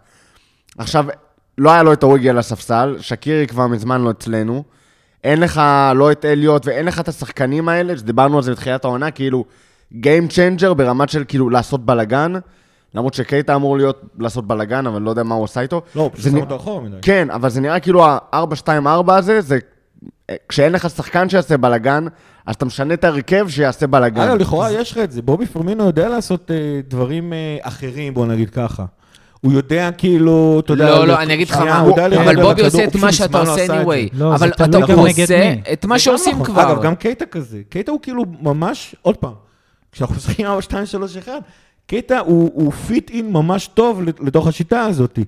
עכשיו, 0.78 1.06
לא 1.58 1.70
היה 1.70 1.82
לו 1.82 1.92
את 1.92 2.02
אוריגי 2.02 2.30
על 2.30 2.38
הספסל, 2.38 2.96
שקירי 3.00 3.46
כבר 3.46 3.66
מזמן 3.66 4.00
לא 4.00 4.10
אצלנו. 4.10 4.64
אין 5.24 5.40
לך 5.40 5.62
לא 5.94 6.12
את 6.12 6.24
אליוט 6.24 6.66
ואין 6.66 6.86
לך 6.86 7.00
את 7.00 7.08
השחקנים 7.08 7.68
האלה, 7.68 7.96
שדיברנו 7.96 8.36
על 8.36 8.42
זה 8.42 8.52
בתחילת 8.52 8.84
העונה, 8.84 9.10
כאילו, 9.10 9.44
Game 9.92 10.30
Changer 10.30 10.74
ברמת 10.74 11.08
של 11.08 11.24
כאילו 11.28 11.50
לעשות 11.50 11.86
בלאגן. 11.86 12.32
למרות 12.94 13.14
שקייטה 13.14 13.54
אמור 13.54 13.76
להיות 13.76 14.02
לעשות 14.18 14.46
בלאגן, 14.46 14.86
אבל 14.86 15.02
לא 15.02 15.10
יודע 15.10 15.22
מה 15.22 15.34
הוא 15.34 15.44
עושה 15.44 15.60
איתו. 15.60 15.82
לא, 15.94 16.10
פשוט 16.12 16.24
זה 16.24 16.30
שם 16.30 16.36
אותו 16.36 16.56
אחורה 16.56 16.80
מדי. 16.80 16.96
כן, 17.02 17.30
אבל 17.30 17.48
זה 17.48 17.60
נראה 17.60 17.80
כאילו 17.80 18.04
ה-4-2-4 18.06 19.12
הזה, 19.12 19.40
זה... 19.40 19.58
כשאין 20.48 20.72
לך 20.72 20.90
שחקן 20.90 21.28
שיעשה 21.28 21.56
בלאגן, 21.56 22.06
אז 22.46 22.54
אתה 22.54 22.64
משנה 22.64 22.94
את 22.94 23.04
ההרכב 23.04 23.48
שיעשה 23.48 23.86
בלאגן. 23.86 24.20
אגב, 24.20 24.36
לכאורה 24.36 24.72
יש 24.72 24.92
לך 24.92 24.98
את 24.98 25.12
זה. 25.12 25.22
בובי 25.22 25.46
פרמינו 25.46 25.84
יודע 25.84 26.08
לעשות 26.08 26.50
אה, 26.50 26.80
דברים 26.88 27.32
אה, 27.32 27.56
אחרים, 27.62 28.14
בוא 28.14 28.26
נגיד 28.26 28.50
ככה. 28.50 28.84
הוא 29.46 29.52
יודע 29.52 29.90
כאילו, 29.90 30.60
אתה 30.64 30.72
יודע... 30.72 30.90
לא, 30.90 31.06
לא, 31.06 31.22
אני 31.22 31.34
אגיד 31.34 31.48
לך 31.48 31.56
מה, 31.56 31.80
אבל 32.20 32.42
בובי 32.42 32.62
עושה 32.62 32.84
את 32.84 32.96
מה 32.96 33.12
שאתה 33.12 33.44
לא 33.44 33.52
עושה 33.52 33.82
anyway. 33.82 34.08
לא, 34.12 34.34
אבל 34.34 34.48
אתה 34.48 34.64
עושה. 34.94 35.54
את 35.72 35.84
מה 35.84 35.98
שעושים 35.98 36.32
נכון. 36.32 36.44
כבר. 36.44 36.72
אגב, 36.72 36.82
גם 36.82 36.94
קייטה 36.94 37.26
כזה. 37.26 37.60
קייטה 37.68 37.92
הוא 37.92 38.00
כאילו 38.02 38.24
ממש, 38.40 38.94
עוד 39.02 39.16
פעם, 39.16 39.32
כשאנחנו 39.92 40.16
משחקים 40.16 40.46
4, 40.46 40.62
2, 40.62 40.86
3, 40.86 41.16
1, 41.16 41.32
קייטה 41.86 42.18
הוא, 42.18 42.72
fit 42.72 43.10
in 43.10 43.32
ממש 43.32 43.66
טוב 43.74 44.02
לתוך 44.20 44.46
השיטה 44.46 44.80
הזאת. 44.80 45.18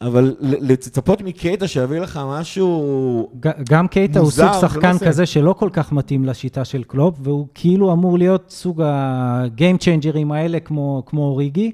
אבל 0.00 0.34
לצפות 0.40 1.22
מקייטה 1.22 1.68
שיביא 1.68 2.00
לך 2.00 2.20
משהו... 2.26 3.30
גם 3.70 3.88
קייטה 3.88 4.20
הוא 4.20 4.30
סוג 4.30 4.44
לא 4.44 4.60
שחקן 4.60 4.92
זה. 4.92 5.06
כזה 5.06 5.26
שלא 5.26 5.52
כל 5.52 5.68
כך 5.72 5.92
מתאים 5.92 6.24
לשיטה 6.24 6.64
של 6.64 6.82
קלופ, 6.82 7.14
והוא 7.22 7.46
כאילו 7.54 7.92
אמור 7.92 8.18
להיות 8.18 8.50
סוג 8.50 8.82
ה-game 8.82 9.78
changerים 9.82 10.32
האלה 10.34 10.60
כמו, 10.60 11.02
כמו 11.06 11.22
אוריגי. 11.22 11.72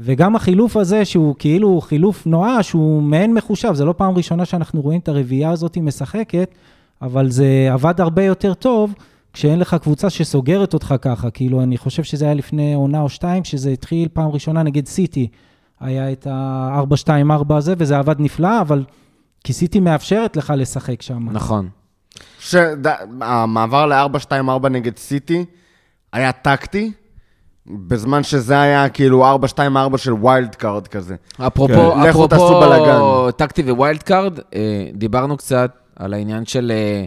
וגם 0.00 0.36
החילוף 0.36 0.76
הזה, 0.76 1.04
שהוא 1.04 1.34
כאילו 1.38 1.80
חילוף 1.80 2.26
נואש, 2.26 2.72
הוא 2.72 3.02
מעין 3.02 3.34
מחושב, 3.34 3.74
זה 3.74 3.84
לא 3.84 3.94
פעם 3.96 4.14
ראשונה 4.14 4.44
שאנחנו 4.44 4.80
רואים 4.80 5.00
את 5.00 5.08
הרביעייה 5.08 5.50
הזאת 5.50 5.76
משחקת, 5.76 6.54
אבל 7.02 7.30
זה 7.30 7.68
עבד 7.72 8.00
הרבה 8.00 8.24
יותר 8.24 8.54
טוב 8.54 8.94
כשאין 9.32 9.58
לך 9.58 9.76
קבוצה 9.82 10.10
שסוגרת 10.10 10.74
אותך 10.74 10.94
ככה. 11.00 11.30
כאילו, 11.30 11.62
אני 11.62 11.78
חושב 11.78 12.02
שזה 12.02 12.24
היה 12.24 12.34
לפני 12.34 12.74
עונה 12.74 13.00
או 13.00 13.08
שתיים, 13.08 13.44
שזה 13.44 13.70
התחיל 13.70 14.08
פעם 14.12 14.30
ראשונה 14.30 14.62
נגד 14.62 14.86
סיטי. 14.86 15.28
היה 15.80 16.12
את 16.12 16.26
ה-4-2-4 16.26 17.54
הזה, 17.54 17.74
וזה 17.78 17.98
עבד 17.98 18.16
נפלא, 18.18 18.60
אבל 18.60 18.84
כי 19.44 19.52
סיטי 19.52 19.80
מאפשרת 19.80 20.36
לך 20.36 20.52
לשחק 20.56 21.02
שם. 21.02 21.28
נכון. 21.30 21.68
שהמעבר 22.38 23.86
ל-4-2-4 23.86 24.68
נגד 24.68 24.96
סיטי 24.96 25.44
היה 26.12 26.32
טקטי, 26.32 26.92
בזמן 27.72 28.22
שזה 28.22 28.60
היה 28.60 28.88
כאילו 28.88 29.36
4-2-4 29.94 29.96
של 29.96 30.12
wild 30.12 30.54
card 30.54 30.86
כזה. 30.86 31.16
אפרופו, 31.46 31.92
כן. 31.94 32.08
לכו 32.08 32.26
תעשו 32.26 32.60
בלאגן. 32.60 32.90
אפרופו 32.90 33.30
טקטי 33.30 33.62
ו 33.62 33.70
wild 33.70 34.02
card, 34.02 34.38
אה, 34.54 34.88
דיברנו 34.94 35.36
קצת 35.36 35.70
על 35.96 36.14
העניין 36.14 36.46
של, 36.46 36.72
אה, 36.74 37.04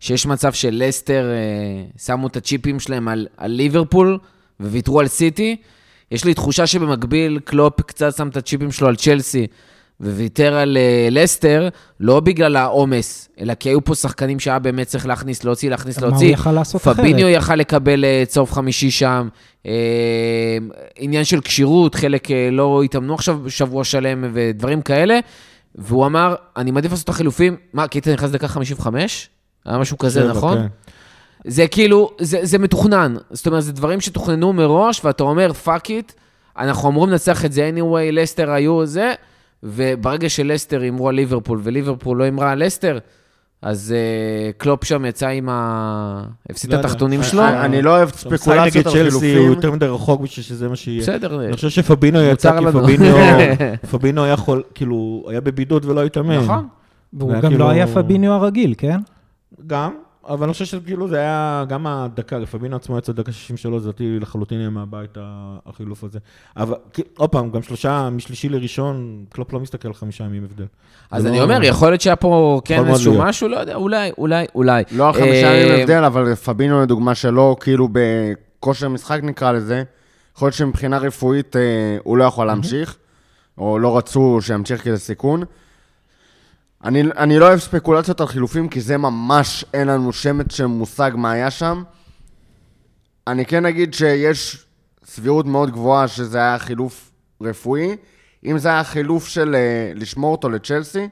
שיש 0.00 0.26
מצב 0.26 0.52
של 0.52 0.82
לסטר 0.86 1.30
אה, 1.30 1.84
שמו 2.04 2.26
את 2.26 2.36
הצ'יפים 2.36 2.80
שלהם 2.80 3.08
על, 3.08 3.26
על 3.36 3.50
ליברפול 3.50 4.18
וויתרו 4.60 5.00
על 5.00 5.08
סיטי. 5.08 5.56
יש 6.10 6.24
לי 6.24 6.34
תחושה 6.34 6.66
שבמקביל 6.66 7.38
קלופ 7.44 7.80
קצת 7.80 8.16
שם 8.16 8.28
את 8.28 8.36
הצ'יפים 8.36 8.72
שלו 8.72 8.88
על 8.88 8.96
צ'לסי 8.96 9.46
וויתר 10.00 10.54
על 10.54 10.76
אה, 10.76 11.08
לסטר, 11.10 11.68
לא 12.00 12.20
בגלל 12.20 12.56
העומס, 12.56 13.28
אלא 13.40 13.54
כי 13.54 13.68
היו 13.68 13.84
פה 13.84 13.94
שחקנים 13.94 14.40
שהיה 14.40 14.58
באמת 14.58 14.86
צריך 14.86 15.06
להכניס, 15.06 15.44
להוציא, 15.44 15.70
להכניס, 15.70 15.98
מה 15.98 16.06
הוא 16.06 16.10
להוציא. 16.10 16.32
יכל 16.32 16.52
לעשות 16.52 16.82
אחרת? 16.82 16.96
פביניו 16.96 17.28
יכל 17.28 17.54
לקבל 17.54 18.04
אה, 18.04 18.22
צהוב 18.26 18.50
חמישי 18.50 18.90
שם. 18.90 19.28
אה, 19.66 19.72
עניין 20.96 21.24
של 21.24 21.40
כשירות, 21.40 21.94
חלק 21.94 22.28
לא 22.52 22.82
התאמנו 22.82 23.14
עכשיו 23.14 23.40
שבוע 23.48 23.84
שלם 23.84 24.24
ודברים 24.32 24.82
כאלה. 24.82 25.18
והוא 25.74 26.06
אמר, 26.06 26.34
אני 26.56 26.70
מעדיף 26.70 26.90
לעשות 26.90 27.04
את 27.04 27.08
החילופים. 27.08 27.56
מה, 27.72 27.88
קייטה 27.88 28.12
נכנס 28.12 28.30
לדקה 28.30 28.48
55? 28.48 29.28
היה 29.64 29.78
משהו 29.78 29.98
כזה, 29.98 30.20
שבע, 30.20 30.30
נכון? 30.30 30.58
כן. 30.58 30.66
זה 31.46 31.68
כאילו, 31.68 32.10
זה, 32.20 32.38
זה 32.42 32.58
מתוכנן. 32.58 33.16
זאת 33.30 33.46
אומרת, 33.46 33.64
זה 33.64 33.72
דברים 33.72 34.00
שתוכננו 34.00 34.52
מראש, 34.52 35.04
ואתה 35.04 35.22
אומר, 35.22 35.52
fuck 35.52 35.90
it, 35.90 36.12
אנחנו 36.58 36.88
אמורים 36.88 37.10
לנצח 37.10 37.44
את 37.44 37.52
זה 37.52 37.70
anyway, 37.74 38.12
לסטר 38.12 38.50
היו 38.50 38.86
זה, 38.86 39.14
וברגע 39.62 40.28
שלסטר 40.28 40.80
הימרו 40.80 41.08
על 41.08 41.14
ליברפול, 41.14 41.60
וליברפול 41.62 42.18
לא 42.18 42.24
הימרה 42.24 42.50
על 42.52 42.64
לסטר, 42.64 42.98
אז 43.62 43.94
אה, 43.94 44.58
קלופ 44.58 44.84
שם 44.84 45.04
יצא 45.04 45.28
עם 45.28 45.48
ה... 45.48 46.22
הפסיד 46.50 46.70
לא 46.70 46.76
את 46.76 46.82
יודע. 46.82 46.88
התחתונים 46.92 47.20
אני- 47.20 47.28
שלו. 47.28 47.44
אני- 47.48 47.60
אני 47.64 47.82
לא 47.82 47.90
אוהב 47.96 48.08
ספקולציות 48.08 48.86
על 48.86 48.92
צ'לסי 48.92 48.98
הוא 49.12 49.20
חילופים. 49.20 49.50
יותר 49.52 49.70
מדי 49.70 49.86
רחוק 49.86 50.20
בשביל 50.20 50.44
שזה 50.44 50.68
מה 50.68 50.76
שיהיה. 50.76 51.02
בסדר. 51.02 51.40
אני 51.44 51.52
חושב 51.52 51.68
שפבינו 51.70 52.20
יצא 52.22 52.58
כי 52.58 52.64
לנו. 52.64 52.82
פבינו, 52.82 53.04
פבינו 53.90 54.24
היה 54.24 54.32
יכול, 54.32 54.62
כאילו, 54.74 55.24
היה 55.28 55.40
בבידוד 55.40 55.84
ולא 55.84 56.04
התאמן. 56.04 56.36
נכון. 56.38 56.68
והוא 57.12 57.32
גם 57.32 57.40
כאילו- 57.40 57.58
לא 57.58 57.70
היה 57.70 57.86
פביניו 57.86 58.32
הרגיל, 58.32 58.74
כן? 58.78 58.98
גם, 59.66 59.90
אבל 60.28 60.44
אני 60.44 60.52
חושב 60.52 60.64
שכאילו 60.64 61.08
זה 61.08 61.16
היה, 61.18 61.64
גם 61.68 61.86
הדקה, 61.86 62.38
לפבינו 62.38 62.76
עצמו 62.76 62.98
יצא 62.98 63.12
דקה 63.12 63.32
63, 63.32 63.82
זה 63.82 63.88
אותי 63.88 64.18
לחלוטין 64.20 64.60
היה 64.60 64.70
מהבית 64.70 65.18
החילוף 65.66 66.04
הזה. 66.04 66.18
אבל 66.56 66.74
עוד 67.16 67.30
פעם, 67.30 67.50
גם 67.50 67.62
שלושה, 67.62 68.10
משלישי 68.10 68.48
לראשון, 68.48 69.24
קלופ 69.28 69.52
לא 69.52 69.60
מסתכל 69.60 69.88
על 69.88 69.94
חמישה 69.94 70.24
ימים 70.24 70.44
הבדל. 70.44 70.64
אז 71.10 71.26
אני 71.26 71.38
לא- 71.38 71.42
אומר, 71.42 71.62
יכול 71.62 71.88
להיות 71.90 72.00
שהיה 72.00 72.16
פה 72.16 72.60
כן 72.64 72.86
איזשהו. 72.86 73.18
משהו, 73.18 73.48
לא 73.48 73.56
יודע, 73.56 73.74
אולי, 73.74 74.10
אולי, 74.18 74.46
אולי. 74.54 74.82
לא 74.92 75.08
החמישה 75.10 75.50
אה, 75.52 75.56
ימים 75.56 75.80
הבדל, 75.80 76.04
אבל 76.04 76.34
פבינו 76.34 76.82
לדוגמה 76.82 77.14
שלו, 77.14 77.56
כאילו 77.60 77.88
בכושר 77.92 78.88
משחק 78.88 79.20
נקרא 79.22 79.52
לזה, 79.52 79.82
יכול 80.36 80.46
להיות 80.46 80.54
שמבחינה 80.54 80.98
רפואית 80.98 81.56
אה, 81.56 81.62
הוא 82.04 82.16
לא 82.16 82.24
יכול 82.24 82.46
להמשיך, 82.46 82.96
או 83.58 83.78
לא 83.78 83.98
רצו 83.98 84.38
שימשיך 84.40 84.82
כי 84.82 84.90
זה 84.90 84.98
סיכון. 84.98 85.42
אני, 86.84 87.02
אני 87.16 87.38
לא 87.38 87.48
אוהב 87.48 87.58
ספקולציות 87.58 88.20
על 88.20 88.26
חילופים, 88.26 88.68
כי 88.68 88.80
זה 88.80 88.96
ממש, 88.96 89.64
אין 89.74 89.88
לנו 89.88 90.12
שמץ 90.12 90.54
של 90.54 90.66
מושג 90.66 91.10
מה 91.14 91.30
היה 91.32 91.50
שם. 91.50 91.82
אני 93.26 93.46
כן 93.46 93.66
אגיד 93.66 93.94
שיש 93.94 94.66
סבירות 95.04 95.46
מאוד 95.46 95.70
גבוהה 95.70 96.08
שזה 96.08 96.38
היה 96.38 96.58
חילוף 96.58 97.10
רפואי. 97.40 97.96
אם 98.44 98.58
זה 98.58 98.68
היה 98.68 98.84
חילוף 98.84 99.28
של 99.28 99.54
אה, 99.54 99.92
לשמור 99.94 100.32
אותו 100.32 100.48
לצ'לסי, 100.48 101.08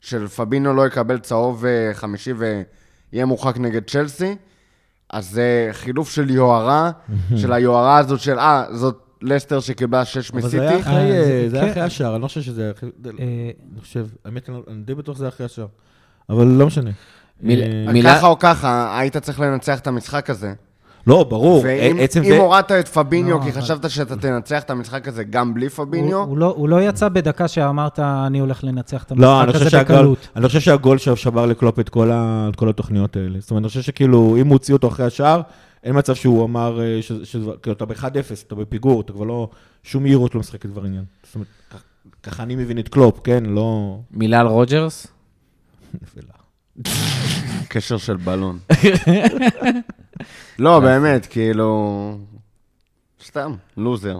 של 0.00 0.28
פבינו 0.28 0.74
לא 0.74 0.86
יקבל 0.86 1.18
צהוב 1.18 1.64
אה, 1.64 1.90
חמישי 1.94 2.32
יהיה 3.12 3.26
מורחק 3.26 3.58
נגד 3.58 3.90
צ'לסי, 3.90 4.36
אז 5.10 5.30
זה 5.30 5.68
חילוף 5.72 6.10
של 6.10 6.30
יוהרה, 6.30 6.90
של 7.40 7.52
היוהרה 7.52 7.98
הזאת 7.98 8.20
של, 8.20 8.38
אה, 8.38 8.64
זאת 8.72 9.09
לסטר 9.22 9.60
שקיבלה 9.60 10.04
6 10.04 10.30
אבל 10.30 10.40
זה 10.40 10.60
היה 10.60 10.70
מסיטי. 10.72 10.82
אחרי, 10.90 11.12
אה, 11.18 11.24
זה- 11.24 11.48
זה 11.50 11.56
היה 11.56 11.64
כן. 11.66 11.70
אחרי 11.70 11.82
השער, 11.82 12.14
אני 12.14 12.22
לא 12.22 12.28
חושב 12.28 12.42
שזה 12.42 12.62
היה 12.62 12.70
אחרי... 12.70 12.90
אה, 13.06 13.12
אני 13.72 13.80
חושב, 13.80 14.06
האמת, 14.24 14.48
אני 14.48 14.56
לא- 14.56 14.62
אני 14.68 14.82
די 14.82 14.94
בטוח 14.94 15.14
שזה 15.16 15.24
היה 15.24 15.28
אחרי 15.28 15.46
השער. 15.46 15.66
אבל 16.30 16.46
לא 16.46 16.66
משנה. 16.66 16.90
אה, 17.48 17.54
ככה 18.04 18.26
או 18.26 18.38
ככה, 18.38 18.98
היית 18.98 19.16
צריך 19.16 19.40
לנצח 19.40 19.78
את 19.78 19.86
המשחק 19.86 20.30
הזה. 20.30 20.52
לא, 21.06 21.24
ברור. 21.24 21.62
ואם. 21.64 21.96
הורדת 22.38 22.72
את 22.72 22.88
פביניו 22.88 23.38
לא, 23.38 23.44
כי 23.44 23.52
חשבת 23.52 23.90
שאתה 23.90 24.16
תנצח 24.16 24.62
את 24.62 24.70
המשחק 24.70 25.08
הזה 25.08 25.24
גם 25.24 25.54
בלי 25.54 25.68
פביניו, 25.68 26.18
הוא, 26.18 26.38
לא, 26.38 26.54
הוא 26.56 26.68
לא 26.68 26.82
יצא 26.82 27.08
בדקה 27.08 27.48
שאמרת, 27.48 27.98
אני 27.98 28.38
הולך 28.38 28.64
לנצח 28.64 29.02
את 29.04 29.12
לא, 29.16 29.40
אני 29.42 29.42
המשחק 29.42 29.52
חושב 29.52 29.66
הזה 29.66 29.70
שהגול, 29.70 29.96
בקלות. 29.96 30.28
אני 30.36 30.46
חושב 30.46 30.60
שהגול 30.60 30.98
שבר 30.98 31.46
לקלופ 31.46 31.78
את 31.78 31.88
כל, 31.88 32.10
ה, 32.12 32.46
את 32.50 32.56
כל 32.56 32.68
התוכניות 32.68 33.16
האלה. 33.16 33.38
זאת 33.40 33.50
אומרת, 33.50 33.62
אני 33.62 33.68
חושב 33.68 33.82
שכאילו, 33.82 34.36
אם 34.40 34.46
הוא 34.46 34.52
הוציא 34.52 34.74
אותו 34.74 34.88
אחרי 34.88 35.06
השער, 35.06 35.40
אין 35.84 35.98
מצב 35.98 36.14
שהוא 36.14 36.44
אמר, 36.44 36.80
אה, 36.80 37.02
ש- 37.02 37.12
ש- 37.12 37.36
כאילו, 37.62 37.76
אתה 37.76 37.84
ב-1-0, 37.84 38.04
אתה 38.46 38.54
בפיגור, 38.54 39.00
אתה 39.00 39.12
כבר 39.12 39.24
לא, 39.24 39.48
שום 39.82 40.02
מהירות 40.02 40.34
לא 40.34 40.40
משחקת 40.40 40.66
כבר 40.70 40.84
עניין. 40.84 41.04
זאת 41.22 41.34
אומרת, 41.34 41.48
ככה 42.22 42.42
אני 42.42 42.56
מבין 42.56 42.78
את 42.78 42.88
קלופ, 42.88 43.20
כן? 43.24 43.44
לא... 43.46 43.98
מילה 44.10 44.40
על 44.40 44.46
רוג'רס? 44.46 45.06
נפלה. 46.02 46.22
קשר 47.68 47.96
של 47.96 48.16
בלון. 48.16 48.58
לא, 50.58 50.80
באמת, 50.80 51.26
כאילו... 51.26 52.18
סתם, 53.24 53.54
לוזר. 53.76 54.18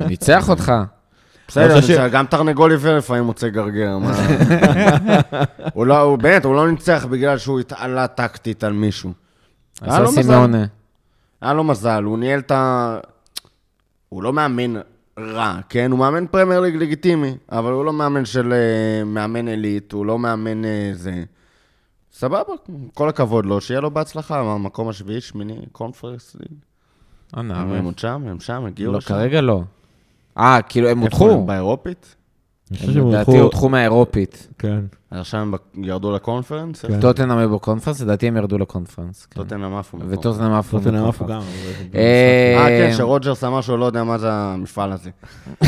ניצח 0.00 0.48
אותך. 0.48 0.72
בסדר, 1.48 2.08
גם 2.08 2.26
תרנגול 2.26 2.70
עיוור 2.70 2.96
לפעמים 2.96 3.24
מוצא 3.24 3.48
גרגר. 3.48 3.98
לא, 5.76 6.00
הוא 6.00 6.18
באמת, 6.18 6.44
הוא 6.44 6.54
לא 6.54 6.70
ניצח 6.70 7.06
בגלל 7.10 7.38
שהוא 7.38 7.60
התעלה 7.60 8.06
טקטית 8.06 8.64
על 8.64 8.72
מישהו. 8.72 9.12
היה 9.80 9.98
לו 10.00 10.08
עשה 10.08 10.20
מזל. 10.20 10.22
סימאונה. 10.32 10.64
היה 11.40 11.52
לו 11.54 11.64
מזל, 11.64 12.02
הוא 12.04 12.18
ניהל 12.18 12.38
את 12.40 12.50
ה... 12.50 12.98
הוא 14.08 14.22
לא 14.22 14.32
מאמן 14.32 14.74
רע, 15.18 15.58
כן? 15.68 15.90
הוא 15.90 15.98
מאמן 15.98 16.26
פרמייר 16.26 16.60
ליג 16.60 16.76
לגיטימי, 16.76 17.34
אבל 17.52 17.72
הוא 17.72 17.84
לא 17.84 17.92
מאמן 17.92 18.24
של 18.24 18.52
אה, 18.52 19.04
מאמן 19.04 19.48
עילית, 19.48 19.92
הוא 19.92 20.06
לא 20.06 20.18
מאמן 20.18 20.64
אה, 20.64 20.90
זה. 20.92 21.24
סבבה, 22.12 22.52
כל 22.94 23.08
הכבוד 23.08 23.46
לו, 23.46 23.60
שיהיה 23.60 23.80
לו 23.80 23.90
בהצלחה, 23.90 24.40
המקום 24.40 24.88
השביעי, 24.88 25.20
שמיני, 25.20 25.58
קונפרנס 25.72 26.36
ליג. 26.40 26.58
הם 27.78 27.84
עוד 27.84 27.98
שם, 27.98 28.22
הם 28.26 28.40
שם, 28.40 28.64
הגיעו 28.66 28.92
לא, 28.92 28.98
לשם. 28.98 29.08
כרגע 29.08 29.40
לא. 29.40 29.62
אה, 30.38 30.58
כאילו 30.68 30.88
הם 30.88 31.02
איפה 31.02 31.16
הודחו. 31.16 31.40
הם? 31.40 31.46
באירופית? 31.46 32.14
אני 32.70 32.78
חושב 32.78 32.88
הם 32.90 32.94
שהם 32.94 33.08
לדעתי 33.08 33.30
הלכו- 33.30 33.42
הודחו 33.42 33.68
מהאירופית. 33.68 34.48
כן. 34.58 34.80
עכשיו 35.20 35.40
הם 35.40 35.54
ירדו 35.84 36.12
לקונפרנס? 36.12 36.84
כן. 36.84 37.00
טוטנאם 37.00 37.38
היו 37.38 37.50
בקונפרנס, 37.50 38.00
לדעתי 38.00 38.28
הם 38.28 38.36
ירדו 38.36 38.58
לקונפרנס. 38.58 39.26
כן. 39.30 39.40
טוטנאם 39.42 39.74
עפו. 39.74 39.98
וטוטנאם 40.08 40.52
עפו. 40.52 40.78
טוטנאם 40.78 41.04
עפו. 41.04 41.26
גם. 41.26 41.40
אה, 41.94 42.56
אה, 42.58 42.68
כן, 42.68 42.96
שרוג'רס 42.96 43.44
אמר 43.44 43.60
שהוא 43.60 43.78
לא 43.78 43.84
יודע 43.84 44.04
מה 44.04 44.18
זה 44.18 44.28
המפעל 44.32 44.92
הזה. 44.92 45.10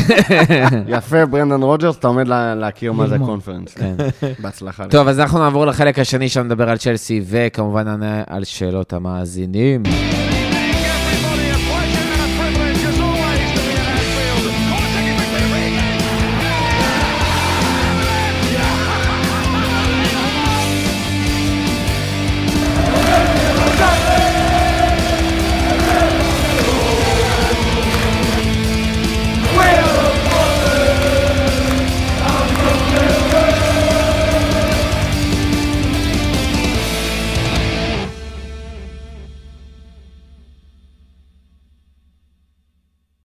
יפה, 0.87 1.25
ברנדון 1.25 1.61
רוג'רס, 1.63 1.97
אתה 1.97 2.07
עומד 2.07 2.27
לה- 2.27 2.55
להכיר 2.55 2.91
מה 2.93 3.07
זה 3.07 3.13
ללמוד. 3.13 3.29
הקונפרנס. 3.29 3.73
כן. 3.73 3.95
בהצלחה. 4.43 4.85
טוב, 4.87 5.07
אז 5.07 5.19
אנחנו 5.19 5.39
נעבור 5.39 5.65
לחלק 5.65 5.99
השני 5.99 6.29
שם 6.29 6.41
נדבר 6.45 6.69
על 6.69 6.77
צ'לסי, 6.77 7.21
וכמובן 7.25 7.85
נענה 7.85 8.23
על 8.27 8.43
שאלות 8.43 8.93
המאזינים. 8.93 9.83